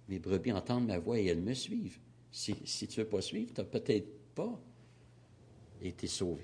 [0.07, 1.99] Mes brebis entendent ma voix et elles me suivent.
[2.31, 4.57] Si, si tu ne veux pas suivre, tu n'as peut-être pas
[5.81, 6.43] été sauvé.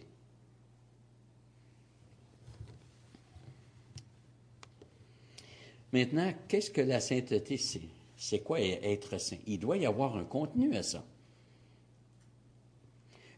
[5.97, 7.81] Maintenant, qu'est-ce que la sainteté, c'est?
[8.15, 9.39] C'est quoi être saint?
[9.47, 11.03] Il doit y avoir un contenu à ça.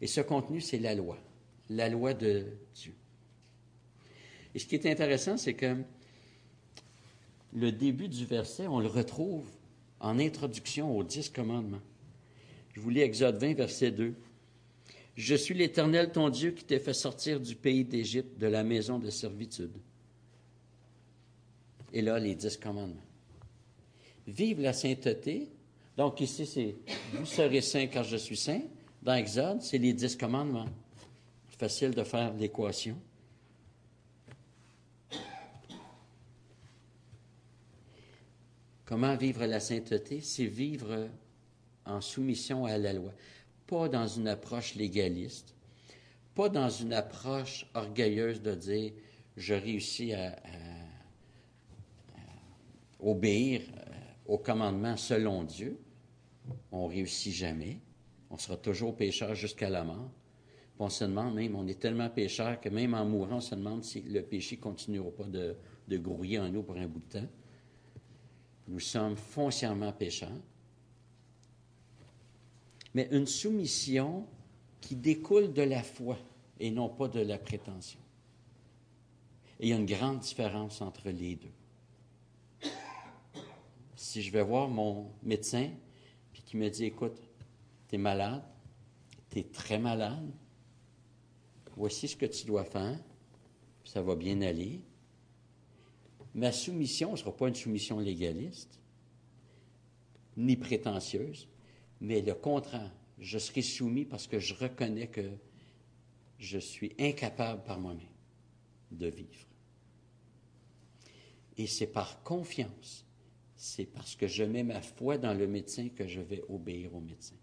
[0.02, 1.17] Et ce contenu, c'est la loi,
[1.69, 2.93] la loi de Dieu.
[4.54, 5.78] Et ce qui est intéressant, c'est que
[7.54, 9.50] le début du verset, on le retrouve
[10.02, 11.82] en introduction aux dix commandements.
[12.74, 14.13] Je vous lis Exode 20, verset 2.
[15.15, 19.00] Je suis l'Éternel, ton Dieu, qui t'ai fait sortir du pays d'Égypte, de la maison
[19.00, 19.78] de servitude.
[21.93, 23.02] Et là, les dix commandements.
[24.28, 25.49] Vive la sainteté.
[25.97, 26.75] Donc ici, c'est
[27.13, 28.62] vous serez saint car je suis saint.
[29.02, 30.69] Dans Exode, c'est les dix commandements.
[31.58, 32.97] Facile de faire l'équation.
[38.86, 40.21] Comment vivre la sainteté?
[40.21, 41.10] C'est vivre
[41.86, 43.12] en soumission à la loi.
[43.67, 45.54] Pas dans une approche légaliste,
[46.34, 48.93] pas dans une approche orgueilleuse de dire
[49.38, 50.36] je réussis à
[53.00, 53.94] obéir euh,
[54.28, 55.80] au commandement selon Dieu,
[56.72, 57.80] on réussit jamais.
[58.30, 60.12] On sera toujours pécheur jusqu'à la mort.
[60.78, 63.84] on se demande même, on est tellement pécheur que même en mourant, on se demande
[63.84, 65.56] si le péché continuera pas de,
[65.88, 67.28] de grouiller en nous pour un bout de temps.
[68.68, 70.30] Nous sommes foncièrement pécheurs.
[72.94, 74.26] Mais une soumission
[74.80, 76.18] qui découle de la foi
[76.60, 78.00] et non pas de la prétention.
[79.60, 81.52] Et il y a une grande différence entre les deux
[84.10, 85.69] si je vais voir mon médecin,
[86.34, 87.22] puis qui me dit, écoute,
[87.88, 88.41] tu es malade,
[89.30, 90.32] tu es très malade,
[91.76, 92.98] voici ce que tu dois faire,
[93.84, 94.82] ça va bien aller.
[96.34, 98.80] Ma soumission ne sera pas une soumission légaliste,
[100.38, 101.48] ni prétentieuse,
[102.02, 102.91] mais le contraire.
[103.19, 105.30] Je serai soumis parce que je reconnais que
[106.39, 108.08] je suis incapable par moi-même
[108.89, 109.45] de vivre.
[111.58, 113.06] Et c'est par confiance
[113.62, 117.02] c'est parce que je mets ma foi dans le médecin que je vais obéir au
[117.02, 117.36] médecin.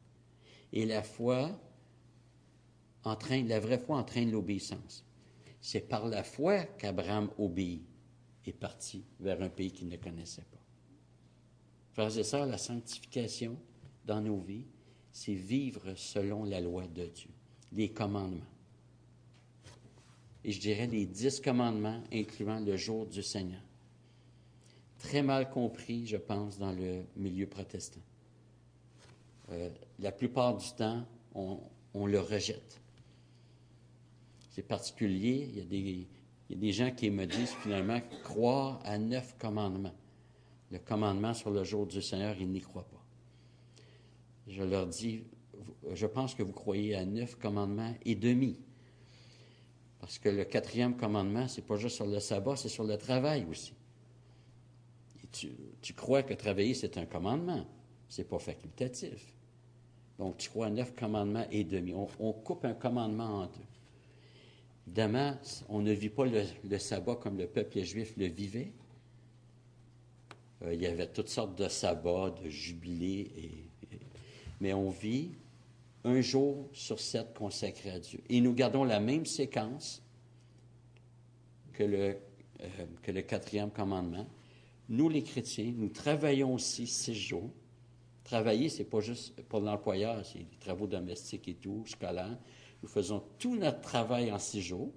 [0.73, 1.61] Et la foi
[3.05, 5.05] entraîne, la vraie foi entraîne l'obéissance.
[5.61, 7.83] C'est par la foi qu'Abraham obéit
[8.47, 10.63] et parti vers un pays qu'il ne connaissait pas.
[11.93, 13.59] Frères et sœurs, la sanctification
[14.07, 14.65] dans nos vies,
[15.13, 17.31] c'est vivre selon la loi de Dieu,
[17.73, 18.41] les commandements.
[20.43, 23.61] et je dirais les dix commandements, incluant le jour du Seigneur.
[24.99, 28.01] Très mal compris, je pense, dans le milieu protestant.
[29.51, 31.05] Euh, la plupart du temps,
[31.35, 32.81] on, le rejette.
[34.51, 36.07] C'est particulier, il y, a des, il
[36.51, 39.95] y a des gens qui me disent finalement croire à neuf commandements.
[40.71, 43.05] Le commandement sur le jour du Seigneur, ils n'y croient pas.
[44.49, 45.25] Je leur dis,
[45.93, 48.59] je pense que vous croyez à neuf commandements et demi.
[50.01, 53.47] Parce que le quatrième commandement, c'est pas juste sur le sabbat, c'est sur le travail
[53.51, 53.75] aussi.
[55.81, 57.65] Tu, crois que travailler, c'est un commandement.
[58.09, 59.35] C'est pas facultatif.
[60.19, 61.93] Donc, tu crois neuf commandements et demi.
[61.95, 63.67] On, coupe un commandement en deux.
[64.87, 65.35] Évidemment,
[65.69, 68.73] on ne vit pas le, sabbat comme le peuple juif le vivait.
[70.63, 73.31] Euh, il y avait toutes sortes de sabbats, de jubilés,
[74.61, 75.33] mais on vit
[76.05, 78.21] un jour sur sept consacré à Dieu.
[78.29, 80.03] Et nous gardons la même séquence
[81.73, 82.17] que le,
[82.61, 82.69] euh,
[83.03, 84.27] que le quatrième commandement.
[84.89, 87.51] Nous, les chrétiens, nous travaillons aussi six jours.
[88.23, 92.39] Travailler, c'est pas juste pour l'employeur, c'est les travaux domestiques et tout, scolaires.
[92.83, 94.93] Nous faisons tout notre travail en six jours,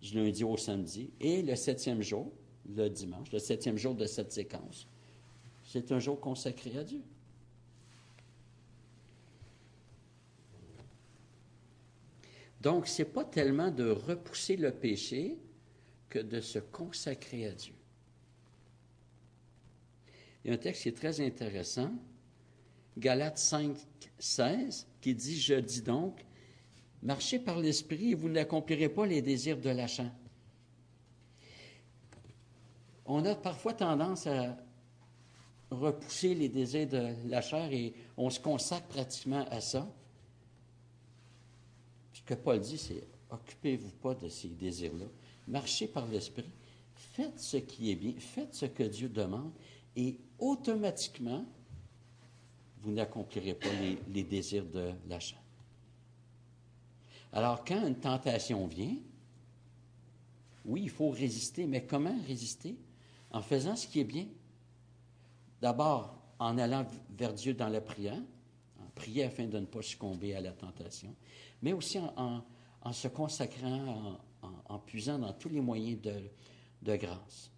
[0.00, 2.30] du lundi au samedi, et le septième jour,
[2.68, 4.86] le dimanche, le septième jour de cette séquence,
[5.64, 7.02] c'est un jour consacré à Dieu.
[12.60, 15.38] Donc, ce n'est pas tellement de repousser le péché
[16.08, 17.74] que de se consacrer à Dieu.
[20.44, 21.90] Il y a un texte qui est très intéressant,
[22.96, 23.76] Galates 5,
[24.18, 26.24] 16, qui dit, Je dis donc,
[27.02, 30.12] marchez par l'Esprit et vous n'accomplirez pas les désirs de la chair.
[33.06, 34.56] On a parfois tendance à
[35.70, 39.90] repousser les désirs de la chair et on se consacre pratiquement à ça.
[42.12, 45.06] Ce que Paul dit, c'est occupez-vous pas de ces désirs-là.
[45.46, 46.50] Marchez par l'Esprit.
[46.94, 48.14] Faites ce qui est bien.
[48.18, 49.52] Faites ce que Dieu demande.
[49.96, 51.44] Et automatiquement,
[52.82, 53.68] vous n'accomplirez pas
[54.08, 55.38] les, désirs de la chair.
[57.32, 58.96] Alors, quand une tentation vient,
[60.64, 62.76] oui, il faut résister, mais comment résister?
[63.30, 64.26] En faisant ce qui est bien.
[65.60, 68.20] D'abord, en allant vers Dieu dans la prière,
[68.80, 71.14] en prier afin de ne pas succomber à la tentation,
[71.60, 72.42] mais aussi en,
[72.92, 76.00] se consacrant, en, puisant dans tous les moyens
[76.82, 77.50] de grâce.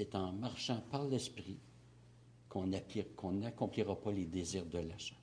[0.00, 1.58] C'est en marchant par l'Esprit
[2.48, 5.20] qu'on n'accomplira pas les désirs de l'achat.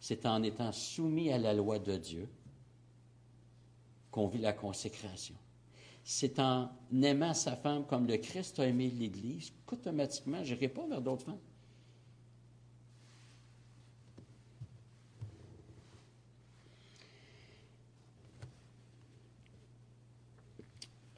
[0.00, 2.28] C'est en étant soumis à la loi de Dieu
[4.10, 5.36] qu'on vit la consécration.
[6.02, 10.84] C'est en aimant sa femme comme le Christ a aimé l'Église qu'automatiquement, je n'irai pas
[10.88, 11.38] vers d'autres femmes.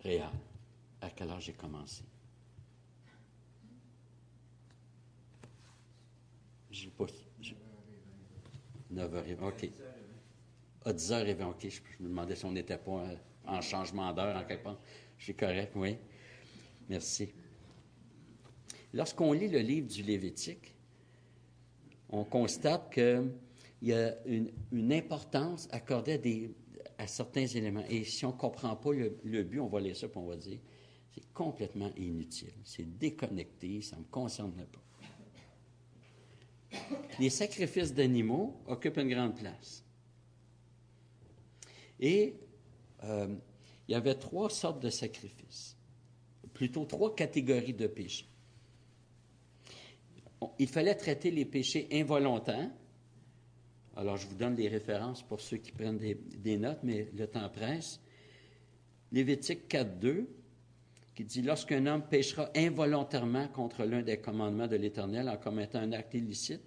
[0.00, 0.28] Réal,
[1.00, 2.04] à quel âge j'ai commencé?
[6.78, 7.06] Je pas.
[8.92, 9.70] 9h20, OK.
[10.84, 11.62] À 10h20, OK.
[11.62, 13.04] Je, je, me demandais si on n'était pas
[13.46, 14.78] en changement d'heure, en quelque part.
[15.18, 15.96] Je suis correct, oui.
[16.88, 17.30] Merci.
[18.94, 20.74] Lorsqu'on lit le livre du Lévitique,
[22.08, 23.32] on constate qu'il
[23.82, 26.54] y a une, importance accordée
[26.96, 27.84] à, certains éléments.
[27.90, 30.26] Et si on ne comprend pas le, le, but, on va lire ça et on
[30.26, 30.58] va dire
[31.10, 32.54] c'est complètement inutile.
[32.64, 34.87] C'est déconnecté, ça ne me concerne pas
[37.18, 39.84] les sacrifices d'animaux occupent une grande place.
[42.00, 42.34] Et
[43.04, 43.34] euh,
[43.88, 45.76] il y avait trois sortes de sacrifices,
[46.54, 48.28] plutôt trois catégories de péchés.
[50.58, 52.70] Il fallait traiter les péchés involontaires.
[53.96, 57.26] Alors, je vous donne des références pour ceux qui prennent des, des notes, mais le
[57.26, 58.00] temps presse.
[59.10, 60.26] Lévitique 4.2,
[61.18, 65.90] qui dit Lorsqu'un homme péchera involontairement contre l'un des commandements de l'Éternel en commettant un
[65.90, 66.62] acte illicite,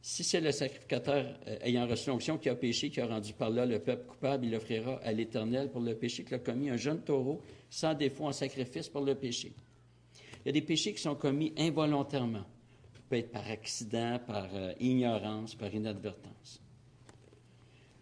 [0.00, 3.50] si c'est le sacrificateur euh, ayant reçu l'onction qui a péché, qui a rendu par
[3.50, 6.78] là le peuple coupable, il offrira à l'Éternel pour le péché qu'il a commis un
[6.78, 9.52] jeune taureau sans défaut en sacrifice pour le péché.
[10.40, 12.46] Il y a des péchés qui sont commis involontairement.
[12.94, 16.62] Ça peut être par accident, par euh, ignorance, par inadvertance.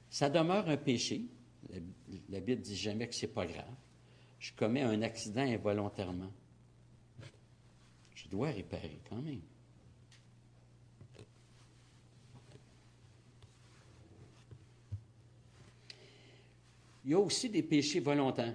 [0.09, 1.23] Ça demeure un péché.
[1.69, 1.81] La,
[2.29, 3.75] la Bible dit jamais que c'est pas grave
[4.45, 6.31] je commets un accident involontairement.
[8.15, 9.41] Je dois réparer quand même.
[17.07, 18.55] Il y a aussi des péchés volontaires.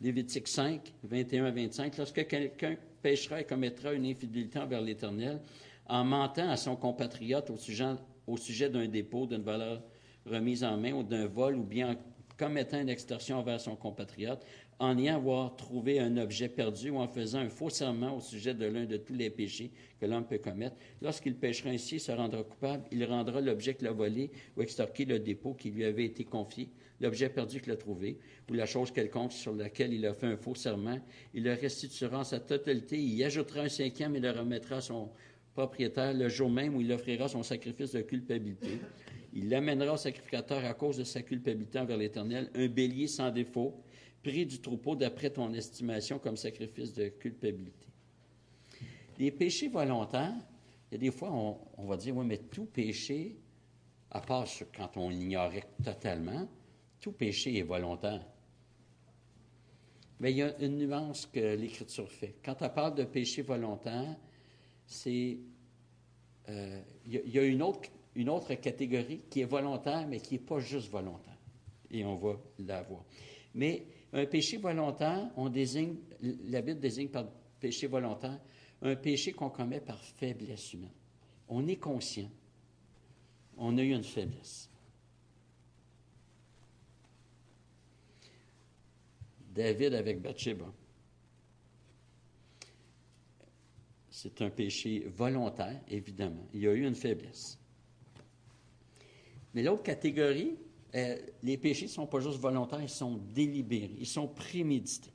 [0.00, 1.96] Lévitique 5, 21 à 25.
[1.96, 5.40] Lorsque quelqu'un péchera et commettra une infidélité envers l'Éternel,
[5.86, 7.94] en mentant à son compatriote au sujet,
[8.26, 9.80] au sujet d'un dépôt d'une valeur
[10.26, 11.96] remise en main ou d'un vol ou bien en
[12.36, 14.44] commettant une extorsion envers son compatriote,
[14.78, 18.54] en ayant avoir trouvé un objet perdu ou en faisant un faux serment au sujet
[18.54, 19.70] de l'un de tous les péchés
[20.00, 20.76] que l'homme peut commettre.
[21.00, 25.18] Lorsqu'il péchera ainsi, se rendra coupable, il rendra l'objet qu'il a volé ou extorqué le
[25.18, 26.68] dépôt qui lui avait été confié,
[27.00, 28.18] l'objet perdu qu'il a trouvé,
[28.50, 30.98] ou la chose quelconque sur laquelle il a fait un faux serment.
[31.34, 34.80] Il le restituera en sa totalité, il y ajoutera un cinquième et le remettra à
[34.80, 35.10] son
[35.54, 38.80] propriétaire le jour même où il offrira son sacrifice de culpabilité.
[39.32, 43.74] Il l'amènera au sacrificateur à cause de sa culpabilité envers l'Éternel, un bélier sans défaut,
[44.24, 47.86] pris du troupeau d'après ton estimation comme sacrifice de culpabilité.
[49.18, 50.34] Les péchés volontaires,
[50.90, 53.36] il y a des fois, on, va dire, oui, mais tout péché,
[54.10, 54.46] à part
[54.76, 56.48] quand on l'ignorait totalement,
[57.00, 58.24] tout péché est volontaire.
[60.20, 62.36] Mais il y a une nuance que l'Écriture fait.
[62.42, 64.16] Quand on parle de péché volontaire,
[64.86, 65.38] c'est.
[66.48, 70.40] Euh, il y, a une autre, une autre catégorie qui est volontaire, mais qui n'est
[70.40, 71.38] pas juste volontaire.
[71.90, 73.04] Et on va la voir.
[73.54, 77.26] Mais un péché volontaire, on désigne, la Bible désigne par
[77.60, 78.40] péché volontaire
[78.82, 80.92] un péché qu'on commet par faiblesse humaine.
[81.48, 82.30] On est conscient.
[83.56, 84.70] On a eu une faiblesse.
[89.54, 90.72] David avec Bathsheba.
[94.10, 96.46] C'est un péché volontaire, évidemment.
[96.52, 97.58] Il y a eu une faiblesse.
[99.54, 100.56] Mais l'autre catégorie,
[100.94, 105.12] euh, les péchés ne sont pas juste volontaires, ils sont délibérés, ils sont prémédités.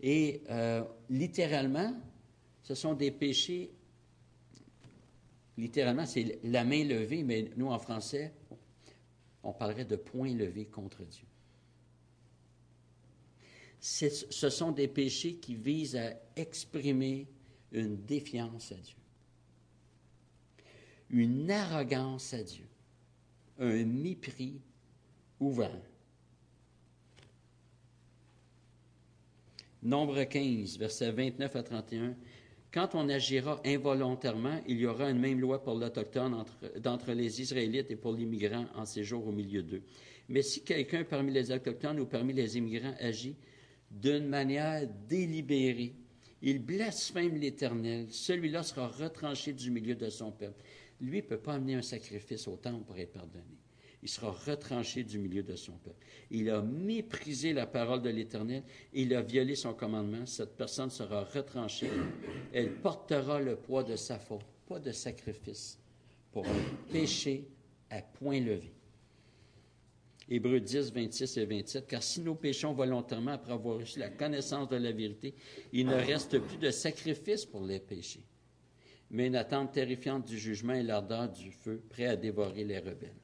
[0.00, 1.94] Et euh, littéralement,
[2.62, 3.70] ce sont des péchés,
[5.56, 8.34] littéralement, c'est la main levée, mais nous, en français,
[9.42, 11.26] on parlerait de point levé contre Dieu.
[13.80, 17.28] Ce sont des péchés qui visent à exprimer
[17.72, 18.96] une défiance à Dieu,
[21.08, 22.66] une arrogance à Dieu
[23.58, 24.60] un mépris
[25.40, 25.80] ouvert.
[29.82, 32.16] Nombre 15, versets 29 à 31.
[32.72, 36.44] Quand on agira involontairement, il y aura une même loi pour l'Autochtone
[36.78, 39.82] d'entre les Israélites et pour l'immigrant en séjour au milieu d'eux.
[40.28, 43.36] Mais si quelqu'un parmi les Autochtones ou parmi les immigrants agit
[43.90, 45.94] d'une manière délibérée,
[46.42, 50.62] il blasphème l'Éternel, celui-là sera retranché du milieu de son peuple
[51.00, 53.44] lui ne peut pas amener un sacrifice au temple pour être pardonné.
[54.02, 56.06] Il sera retranché du milieu de son peuple.
[56.30, 60.26] Il a méprisé la parole de l'Éternel il a violé son commandement.
[60.26, 61.90] Cette personne sera retranchée.
[62.52, 65.78] Elle portera le poids de sa faute, pas de sacrifice,
[66.30, 67.48] pour un péché
[67.90, 68.72] à point levé.
[70.28, 71.86] Hébreux 10, 26 et 27.
[71.86, 75.34] Car si nous péchons volontairement après avoir reçu la connaissance de la vérité,
[75.72, 78.22] il ne reste plus de sacrifice pour les péchés
[79.10, 83.14] mais une attente terrifiante du jugement et l'ardeur du feu, prêt à dévorer les rebelles.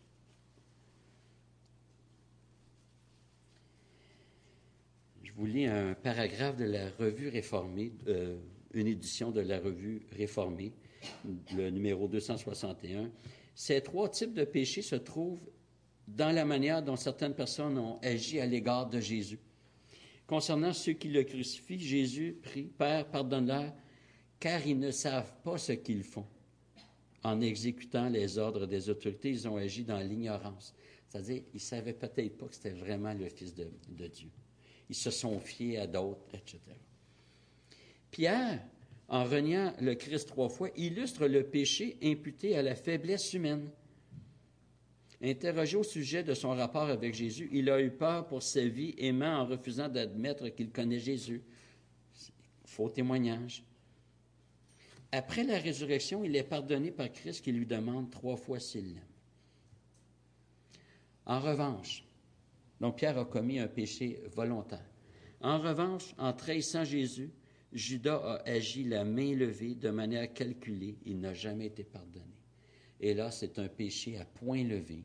[5.23, 8.39] Je vous lis un paragraphe de la revue réformée, euh,
[8.75, 10.73] une édition de la revue réformée,
[11.55, 13.11] le numéro 261.
[13.55, 15.51] Ces trois types de péchés se trouvent
[16.07, 19.39] dans la manière dont certaines personnes ont agi à l'égard de Jésus.
[20.27, 23.73] Concernant ceux qui le crucifient, Jésus prie, Père, pardonne-leur,
[24.43, 26.27] car ils ne savent pas ce qu'ils font.
[27.23, 30.75] En exécutant les ordres des autorités, ils ont agi dans l'ignorance.
[31.07, 33.69] C'est-à-dire, ils ne savaient peut-être pas que c'était vraiment le Fils de,
[34.09, 34.31] Dieu.
[34.91, 36.59] Ils se sont fiés à d'autres, etc.
[38.11, 38.61] Pierre,
[39.07, 43.71] en reniant le Christ trois fois, illustre le péché imputé à la faiblesse humaine.
[45.23, 48.93] Interrogé au sujet de son rapport avec Jésus, il a eu peur pour sa vie,
[48.99, 51.45] aimant en refusant d'admettre qu'il connaît Jésus.
[52.65, 53.63] Faux témoignage.
[55.15, 59.05] Après la résurrection, il est pardonné par Christ qui lui demande trois fois s'il l'aime.
[61.27, 62.03] En revanche,
[62.81, 64.91] donc Pierre a commis un péché volontaire.
[65.43, 67.31] En revanche, en trahissant Jésus,
[67.73, 70.97] Judas a agi la main levée de manière calculée.
[71.05, 72.25] Il n'a jamais été pardonné.
[72.99, 75.05] Et là, c'est un péché à point levé,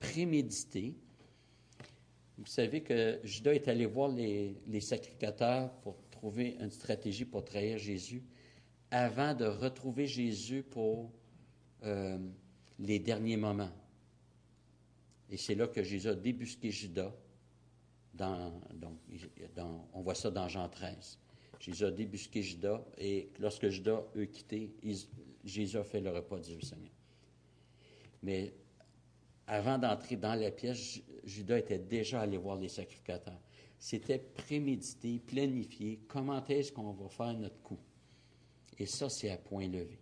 [0.00, 0.94] prémédité.
[2.36, 7.44] Vous savez que Judas est allé voir les, les sacrificateurs pour trouver une stratégie pour
[7.44, 8.24] trahir Jésus
[8.90, 11.10] avant de retrouver Jésus pour
[11.84, 12.18] euh,
[12.78, 13.70] les derniers moments.
[15.30, 17.12] Et c'est là que Jésus a débusqué Judas.
[18.12, 18.52] Dans,
[19.94, 21.18] on voit ça dans Jean 13.
[21.60, 24.74] Jésus a débusqué Judas et lorsque Judas eut quitté,
[25.44, 26.92] Jésus a fait le repas du Seigneur.
[28.22, 28.52] Mais
[29.46, 33.40] avant d'entrer dans la pièce, Judas était déjà allé voir les sacrificateurs.
[33.78, 36.00] C'était prémédité, planifié.
[36.08, 37.78] Comment est-ce qu'on va faire notre coup?
[38.80, 40.00] Et ça, c'est à point levé.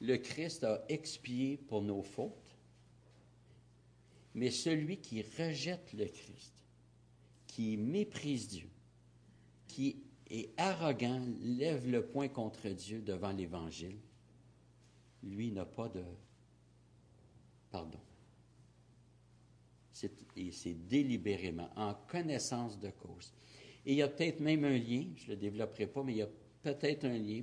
[0.00, 2.56] le Christ a expié pour nos fautes,
[4.34, 6.54] mais celui qui rejette le Christ,
[7.46, 8.70] qui méprise Dieu,
[9.66, 13.98] qui est arrogant, lève le poing contre Dieu devant l'Évangile,
[15.22, 16.04] lui n'a pas de
[17.70, 17.98] pardon.
[20.36, 23.32] Et c'est délibérément, en connaissance de cause.
[23.84, 26.18] Et il y a peut-être même un lien, je ne le développerai pas, mais il
[26.18, 26.28] y a
[26.62, 27.42] peut-être un lien,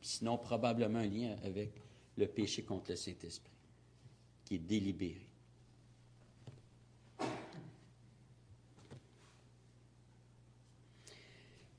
[0.00, 1.72] sinon probablement un lien avec
[2.16, 3.52] le péché contre le Saint-Esprit,
[4.44, 5.26] qui est délibéré.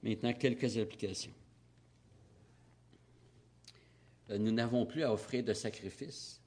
[0.02, 1.32] Maintenant, quelques applications.
[4.30, 6.42] Euh, nous n'avons plus à offrir de sacrifices.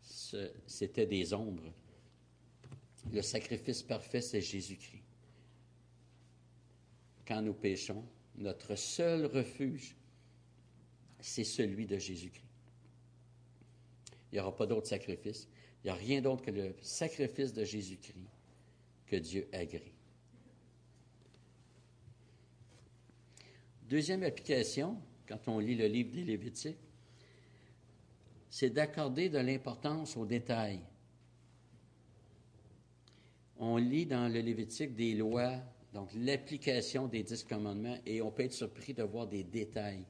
[0.66, 1.72] C'était des ombres.
[3.12, 5.02] Le sacrifice parfait, c'est Jésus-Christ.
[7.26, 8.04] Quand nous péchons,
[8.36, 9.96] notre seul refuge,
[11.20, 12.44] c'est celui de Jésus-Christ.
[14.30, 15.48] Il n'y aura pas d'autre sacrifice.
[15.82, 18.28] Il n'y a rien d'autre que le sacrifice de Jésus-Christ
[19.06, 19.94] que Dieu agrée.
[23.88, 26.76] Deuxième application, quand on lit le livre des Lévitiques,
[28.50, 30.80] c'est d'accorder de l'importance aux détails.
[33.58, 35.58] On lit dans le Lévitique des lois,
[35.94, 40.04] donc l'application des dix commandements, et on peut être surpris de voir des détails.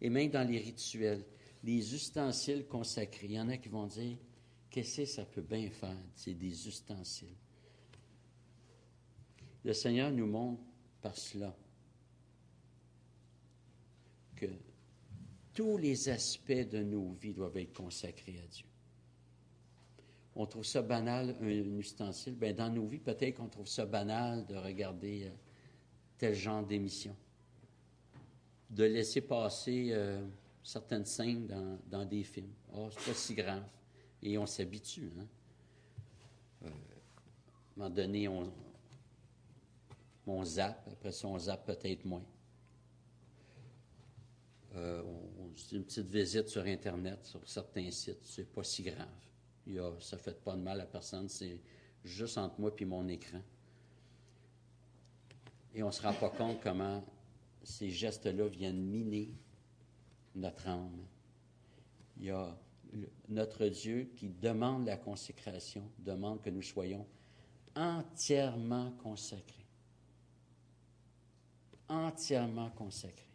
[0.00, 1.24] Et même dans les rituels,
[1.62, 4.16] les ustensiles consacrés, il y en a qui vont dire,
[4.70, 5.96] qu'est-ce que ça peut bien faire?
[6.14, 7.36] C'est des ustensiles?
[9.64, 10.62] Le Seigneur nous montre
[11.00, 11.56] par cela
[14.36, 14.46] que
[15.54, 18.66] tous les aspects de nos vies doivent être consacrés à Dieu.
[20.36, 22.34] On trouve ça banal, un, ustensile.
[22.34, 25.30] Bien, dans nos vies, peut-être qu'on trouve ça banal de regarder euh,
[26.18, 27.16] tel genre d'émission.
[28.68, 30.26] De laisser passer euh,
[30.62, 32.52] certaines scènes dans, des films.
[32.72, 33.64] Oh, c'est pas si grave.
[34.22, 35.12] Et on s'habitue.
[35.20, 35.26] Hein?
[36.64, 36.72] Euh, à un
[37.76, 38.52] moment donné, on,
[40.26, 40.88] on zappe.
[40.90, 42.24] Après ça, on zappe peut-être moins.
[45.70, 49.06] Une petite visite sur Internet, sur certains sites, c'est pas si grave.
[50.00, 51.60] Ça fait pas de mal à personne, c'est
[52.04, 53.40] juste entre moi et mon écran.
[55.74, 57.02] Et on ne se rend pas compte comment
[57.62, 59.34] ces gestes-là viennent miner
[60.34, 61.06] notre âme.
[62.18, 62.56] Il y a
[63.28, 67.06] notre Dieu qui demande la consécration, demande que nous soyons
[67.74, 69.66] entièrement consacrés.
[71.88, 73.34] Entièrement consacrés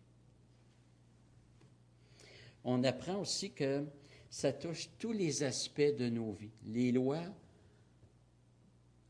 [2.63, 3.85] on apprend aussi que
[4.29, 6.51] ça touche tous les aspects de nos vies.
[6.65, 7.23] Les lois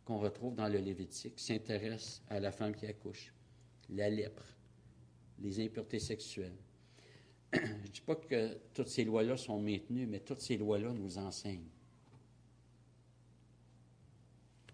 [0.05, 3.33] qu'on retrouve dans le Lévitique s'intéressent à la femme qui accouche,
[3.89, 4.45] la lèpre,
[5.39, 6.57] les impuretés sexuelles.
[7.53, 11.17] Je ne dis pas que toutes ces lois-là sont maintenues, mais toutes ces lois-là nous
[11.17, 11.69] enseignent.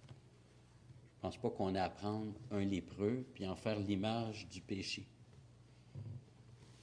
[0.04, 4.62] Je ne pense pas qu'on a à prendre un lépreux puis en faire l'image du
[4.62, 5.08] péché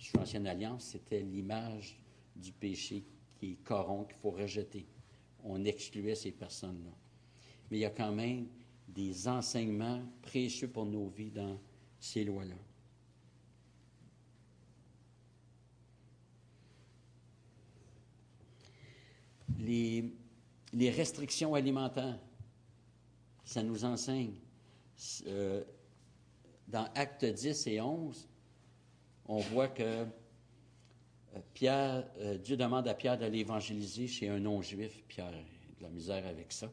[0.02, 1.96] sous l'Ancienne Alliance, c'était l'image
[2.34, 3.04] du péché
[3.42, 4.86] qui corrompt, qu'il faut rejeter.
[5.42, 6.92] On excluait ces personnes-là.
[7.68, 8.46] Mais il y a quand même
[8.86, 11.58] des enseignements précieux pour nos vies dans
[11.98, 12.54] ces lois-là.
[19.58, 20.12] Les,
[20.90, 22.20] restrictions alimentaires,
[23.44, 24.34] ça nous enseigne.
[25.26, 25.64] Euh,
[26.68, 28.28] dans Actes 10 et 11,
[29.26, 30.06] on voit que
[31.54, 35.02] Pierre, euh, Dieu demande à Pierre d'aller évangéliser chez un non-juif.
[35.08, 36.70] Pierre a de la misère avec ça.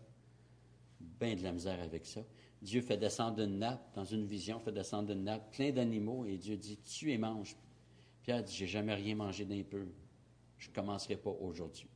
[0.99, 2.21] Bien de la misère avec ça.
[2.61, 6.37] Dieu fait descendre une nappe, dans une vision, fait descendre une nappe, plein d'animaux, et
[6.37, 7.55] Dieu dit, tu et mange.
[8.21, 9.87] Pierre dit, j'ai jamais rien mangé d'un peu.
[10.57, 11.87] Je ne commencerai pas aujourd'hui.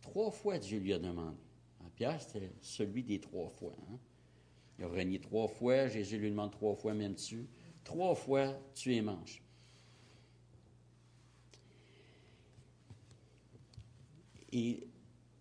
[0.00, 1.36] Trois fois, Dieu lui a demandé.
[1.80, 3.74] Ah, Pierre, c'était celui des trois fois.
[3.90, 3.98] Hein.
[4.78, 7.48] Il a renié trois fois, Jésus lui demande trois fois, même tu
[7.82, 9.42] Trois fois, tu es manche.
[14.54, 14.86] Et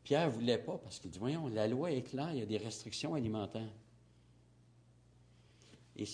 [0.03, 2.45] Pierre ne voulait pas parce qu'il dit Voyons, la loi est claire, il y a
[2.45, 3.71] des restrictions alimentaires.
[5.95, 6.05] Et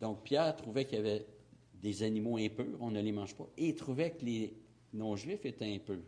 [0.00, 1.26] donc, Pierre trouvait qu'il y avait
[1.74, 4.54] des animaux impurs, on ne les mange pas, et il trouvait que les
[4.92, 6.04] non-juifs étaient impurs.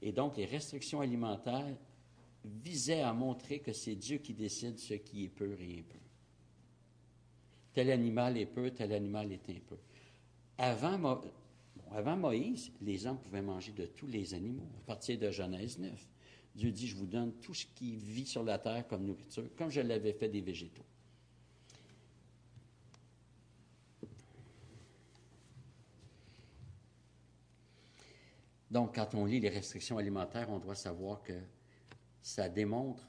[0.00, 1.76] Et donc, les restrictions alimentaires
[2.44, 6.00] visaient à montrer que c'est Dieu qui décide ce qui est pur et impur.
[7.72, 9.76] Tel animal est peu, tel animal est peu.
[10.56, 11.20] Avant,
[11.92, 16.08] avant Moïse, les hommes pouvaient manger de tous les animaux, à partir de Genèse 9.
[16.54, 19.70] Dieu dit, je vous donne tout ce qui vit sur la terre comme nourriture, comme
[19.70, 20.84] je l'avais fait des végétaux.
[28.70, 31.32] Donc, quand on lit les restrictions alimentaires, on doit savoir que
[32.22, 33.08] ça démontre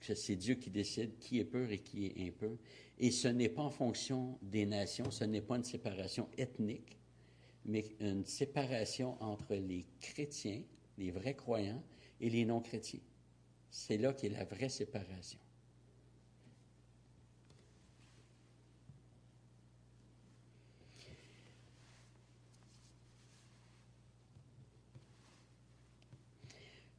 [0.00, 2.58] que c'est Dieu qui décide qui est pur et qui est impur.
[2.98, 6.98] Et ce n'est pas en fonction des nations, ce n'est pas une séparation ethnique,
[7.64, 10.62] mais une séparation entre les chrétiens,
[10.98, 11.82] les vrais croyants,
[12.20, 13.00] et les non-chrétiens.
[13.70, 15.38] C'est là qu'est la vraie séparation.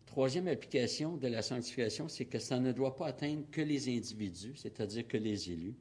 [0.06, 4.56] Troisième application de la sanctification, c'est que ça ne doit pas atteindre que les individus,
[4.56, 5.76] c'est-à-dire que les élus.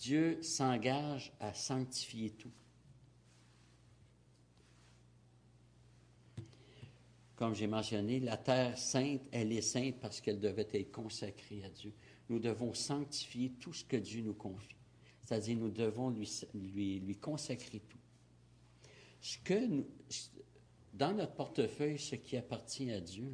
[0.00, 2.50] Dieu s'engage à sanctifier tout.
[7.36, 11.68] Comme j'ai mentionné, la terre sainte, elle est sainte parce qu'elle devait être consacrée à
[11.68, 11.92] Dieu.
[12.30, 14.76] Nous devons sanctifier tout ce que Dieu nous confie.
[15.22, 17.98] C'est-à-dire, nous devons lui, consacrer tout.
[19.20, 19.84] Ce que
[20.94, 23.30] dans notre portefeuille, ce qui appartient à Dieu,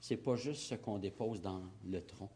[0.00, 2.30] ce n'est pas juste ce qu'on dépose dans le tronc.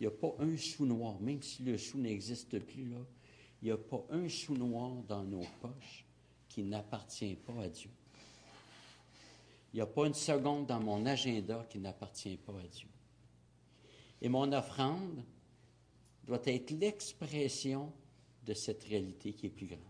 [0.00, 2.98] Il n'y a pas un sou noir, même si le sou n'existe plus, là,
[3.60, 6.04] il n'y a pas un sou noir dans nos poches
[6.48, 7.90] qui n'appartient pas à Dieu.
[9.72, 12.88] Il n'y a pas une seconde dans mon agenda qui n'appartient pas à Dieu.
[14.22, 15.24] Et mon offrande
[16.24, 17.92] doit être l'expression
[18.44, 19.80] de cette réalité qui est plus grande.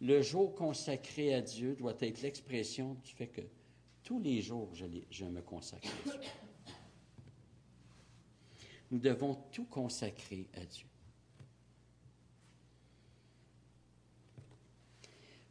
[0.00, 3.42] Le jour consacré à Dieu doit être l'expression du fait que
[4.02, 6.30] tous les jours, je, je me consacre à Dieu.
[8.90, 10.86] Nous devons tout consacrer à Dieu.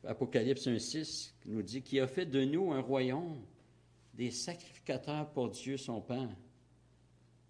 [0.04, 3.42] Apocalypse 1.6 nous dit qu'il a fait de nous un royaume,
[4.14, 6.30] des sacrificateurs pour Dieu son Père.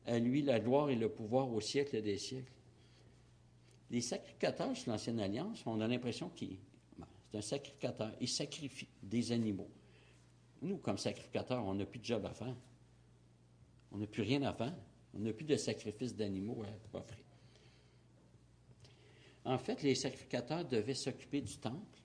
[0.06, 2.52] À lui la gloire et le pouvoir au siècle des siècles.
[3.92, 6.58] Les sacrificateurs sur l'Ancienne Alliance, on a l'impression qu'ils
[7.36, 8.14] c'est un sacrificateur.
[8.22, 9.70] Il sacrifie des animaux.
[10.62, 12.56] Nous, comme sacrificateurs, on n'a plus de job à faire.
[13.92, 14.76] On n'a plus rien à faire.
[15.16, 17.26] On n'a plus de sacrifice d'animaux à offrir.
[19.46, 22.02] En fait, les sacrificateurs devaient s'occuper du temple.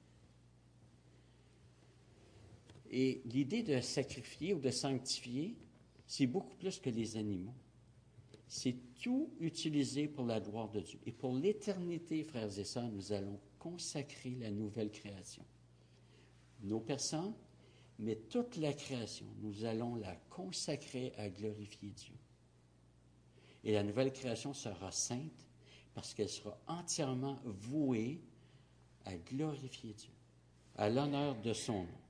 [2.91, 5.57] Et l'idée de sacrifier ou de sanctifier,
[6.07, 7.55] c'est beaucoup plus que les animaux.
[8.49, 10.99] C'est tout utilisé pour la gloire de Dieu.
[11.07, 15.45] Et pour l'éternité, frères et sœurs, nous allons consacrer la nouvelle création.
[16.63, 17.35] Nos personnes,
[18.01, 22.15] mais toute la création, nous allons la consacrer à glorifier Dieu.
[23.65, 25.47] Et la nouvelle création sera sainte
[25.95, 28.21] parce qu'elle sera entièrement vouée
[29.05, 30.13] à glorifier Dieu,
[30.77, 32.01] à l'honneur de son nom.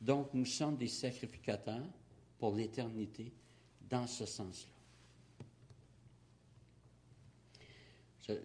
[0.00, 1.86] Donc, nous sommes des sacrificateurs
[2.38, 3.32] pour l'éternité
[3.88, 4.72] dans ce sens-là.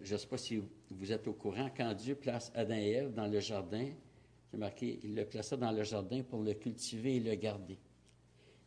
[0.02, 0.60] Je ne sais pas si
[0.90, 3.90] vous êtes au courant, quand Dieu place Adam et Ève dans le jardin,
[4.52, 7.78] marqué, il le plaça dans le jardin pour le cultiver et le garder.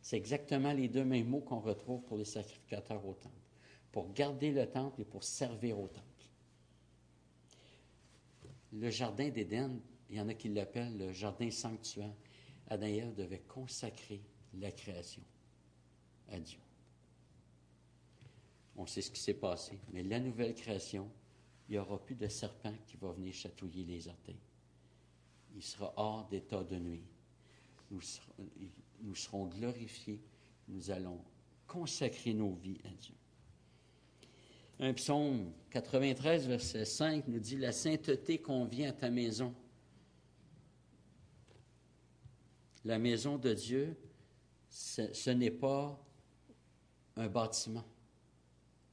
[0.02, 3.36] C'est exactement les deux mêmes mots qu'on retrouve pour les sacrificateurs au temple.
[3.92, 6.06] Pour garder le temple et pour servir au temple.
[8.72, 9.78] Le jardin d'Éden,
[10.10, 12.12] il y en a qui l'appellent le jardin sanctuaire.
[12.68, 14.20] Adam et Ève devaient consacrer
[14.54, 15.22] la création
[16.28, 16.58] à Dieu.
[18.76, 19.78] On sait ce qui s'est passé.
[19.92, 21.08] Mais la nouvelle création,
[21.68, 24.40] il n'y aura plus de serpent qui va venir chatouiller les orteils.
[25.54, 27.04] Il sera hors d'état de nuit.
[29.02, 30.20] Nous serons glorifiés.
[30.68, 31.20] Nous allons
[31.66, 33.14] consacrer nos vies à Dieu.
[34.78, 39.54] Un psaume 93, verset 5 nous dit La sainteté convient à ta maison.
[42.84, 43.96] La maison de Dieu,
[44.68, 46.04] ce, n'est pas
[47.16, 47.84] un bâtiment.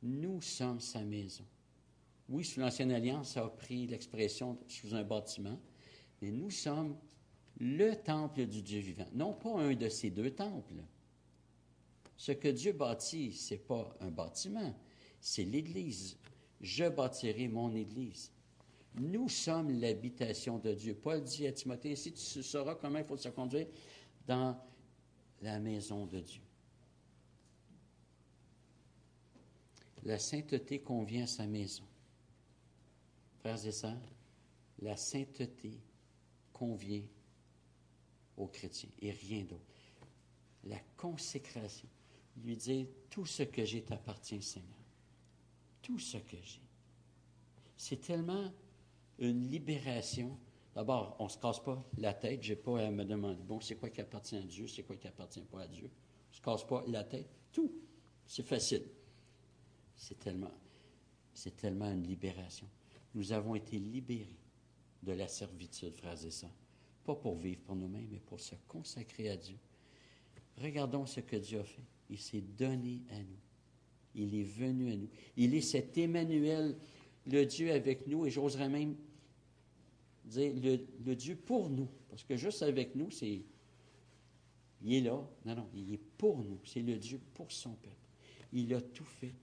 [0.03, 1.45] Nous sommes sa maison.
[2.28, 5.60] Oui, sous l'Ancienne Alliance, ça a pris l'expression sous un bâtiment,
[6.22, 6.95] mais nous sommes
[7.60, 10.84] le temple du Dieu vivant, non pas un de ces deux temples.
[12.16, 14.74] Ce que Dieu bâtit, ce n'est pas un bâtiment,
[15.20, 16.18] c'est l'Église.
[16.62, 18.32] Je bâtirai mon Église.
[18.95, 20.95] Nous sommes l'habitation de Dieu.
[20.95, 23.68] Paul dit à Timothée, si tu sauras comment il faut se conduire
[24.28, 24.57] dans
[25.41, 26.41] la maison de Dieu.
[30.03, 31.84] La sainteté convient à sa maison.
[33.39, 34.14] Frères et sœurs,
[34.82, 35.80] la sainteté
[36.53, 37.03] convient
[38.39, 39.63] aux chrétiens et rien d'autre.
[40.63, 41.87] La consécration,
[42.43, 44.69] lui dire tout ce que j'ai t'appartient, Seigneur.
[45.81, 46.61] Tout ce que j'ai.
[47.77, 48.51] C'est tellement
[49.19, 50.37] une libération.
[50.73, 52.43] D'abord, on ne se casse pas la tête.
[52.43, 54.95] Je n'ai pas à me demander, bon, c'est quoi qui appartient à Dieu, c'est quoi
[54.95, 55.89] qui appartient pas à Dieu.
[55.89, 57.29] On ne se casse pas la tête.
[57.51, 57.71] Tout.
[58.25, 58.85] C'est facile.
[59.95, 60.51] C'est tellement,
[61.33, 62.67] c'est tellement une libération.
[63.15, 64.37] Nous avons été libérés
[65.01, 66.49] de la servitude, frères et sœurs.
[67.04, 69.58] Pas pour vivre pour nous-mêmes, mais pour se consacrer à Dieu.
[70.62, 71.84] Regardons ce que Dieu a fait.
[72.10, 73.39] Il s'est donné à nous.
[74.16, 75.10] Il est venu à nous.
[75.38, 76.76] Il est cet Emmanuel,
[77.26, 78.95] le Dieu avec nous, et j'oserais même
[80.26, 80.54] dire
[81.06, 81.88] le, Dieu pour nous.
[82.10, 83.41] Parce que juste avec nous, c'est.
[84.82, 85.22] Il est là.
[85.45, 86.60] Non, non, il est pour nous.
[86.64, 87.95] C'est le Dieu pour son peuple.
[88.54, 89.36] Il a tout fait.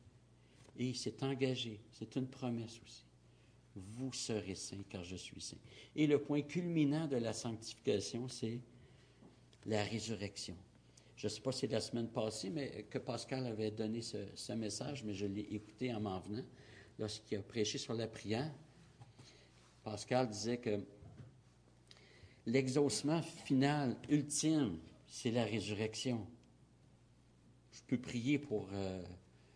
[0.79, 1.81] Et il s'est engagé.
[1.93, 3.06] C'est une promesse aussi.
[3.77, 5.57] Vous serez saints car je suis saint.
[5.95, 8.61] Et le point culminant de la sanctification, c'est
[9.67, 10.57] la résurrection.
[11.17, 14.53] Je ne sais pas si c'est la semaine passée, mais que Pascal avait donné ce,
[14.53, 16.45] message, mais je l'ai écouté en m'en venant,
[16.99, 18.53] lorsqu'il a prêché sur la prière.
[19.83, 20.81] Pascal disait que
[22.45, 26.27] l'exaucement final, ultime, c'est la résurrection.
[27.73, 29.03] Je peux prier pour euh,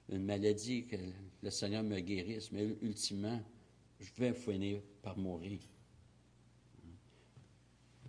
[0.08, 0.96] une maladie, que
[1.42, 3.40] le Seigneur me guérisse, mais ultimement,
[4.00, 5.60] je vais finir par mourir.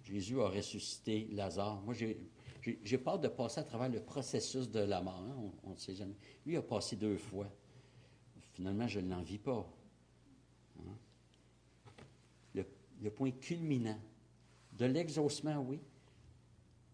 [0.04, 1.82] Jésus a ressuscité Lazare.
[1.82, 5.24] Moi, j'ai peur de passer à travers le processus de la mort.
[5.28, 5.52] Hein?
[5.64, 6.16] On ne sait jamais.
[6.46, 7.48] Lui a passé deux fois.
[8.54, 9.70] Finalement, je ne l'envie pas.
[10.80, 10.96] Hein?
[13.02, 14.00] Le, point culminant
[14.74, 15.80] de l'exaucement, oui,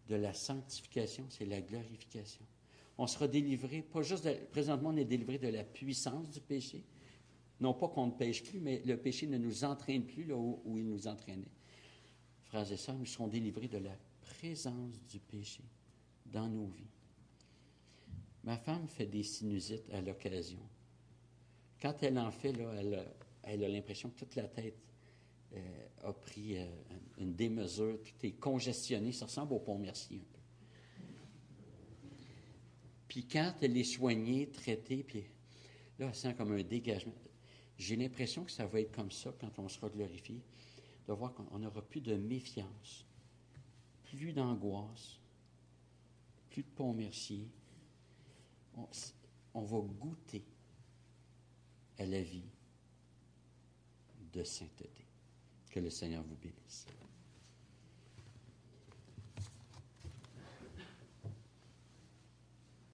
[0.07, 2.45] de la sanctification, c'est la glorification.
[2.97, 6.83] On sera délivré, pas juste, de, présentement, on est délivré de la puissance du péché.
[7.59, 10.77] Non pas qu'on ne pêche plus, mais le péché ne nous entraîne plus là où,
[10.77, 11.51] il nous entraînait.
[12.43, 15.63] Frères et sœurs, nous serons délivrés de la présence du péché
[16.25, 16.91] dans nos vies.
[18.43, 20.61] Ma femme fait des sinusites à l'occasion.
[21.81, 23.07] Quand elle en fait, là, elle,
[23.43, 24.77] elle a l'impression que toute la tête
[25.53, 26.65] euh, a pris euh,
[27.17, 30.39] une démesure, tout est congestionné, ça ressemble au pont Mercier un peu.
[33.07, 35.23] Puis quand elle est soignée, traitée, puis
[35.99, 37.13] là, elle sent comme un dégagement.
[37.77, 40.41] J'ai l'impression que ça va être comme ça quand on sera glorifié,
[41.07, 43.05] de voir qu'on n'aura plus de méfiance,
[44.03, 45.19] plus d'angoisse,
[46.49, 47.47] plus de pont Mercier.
[48.75, 48.87] On,
[49.53, 50.43] on va goûter
[51.99, 52.49] à la vie
[54.33, 55.05] de sainteté.
[55.69, 56.85] Que le Seigneur vous bénisse.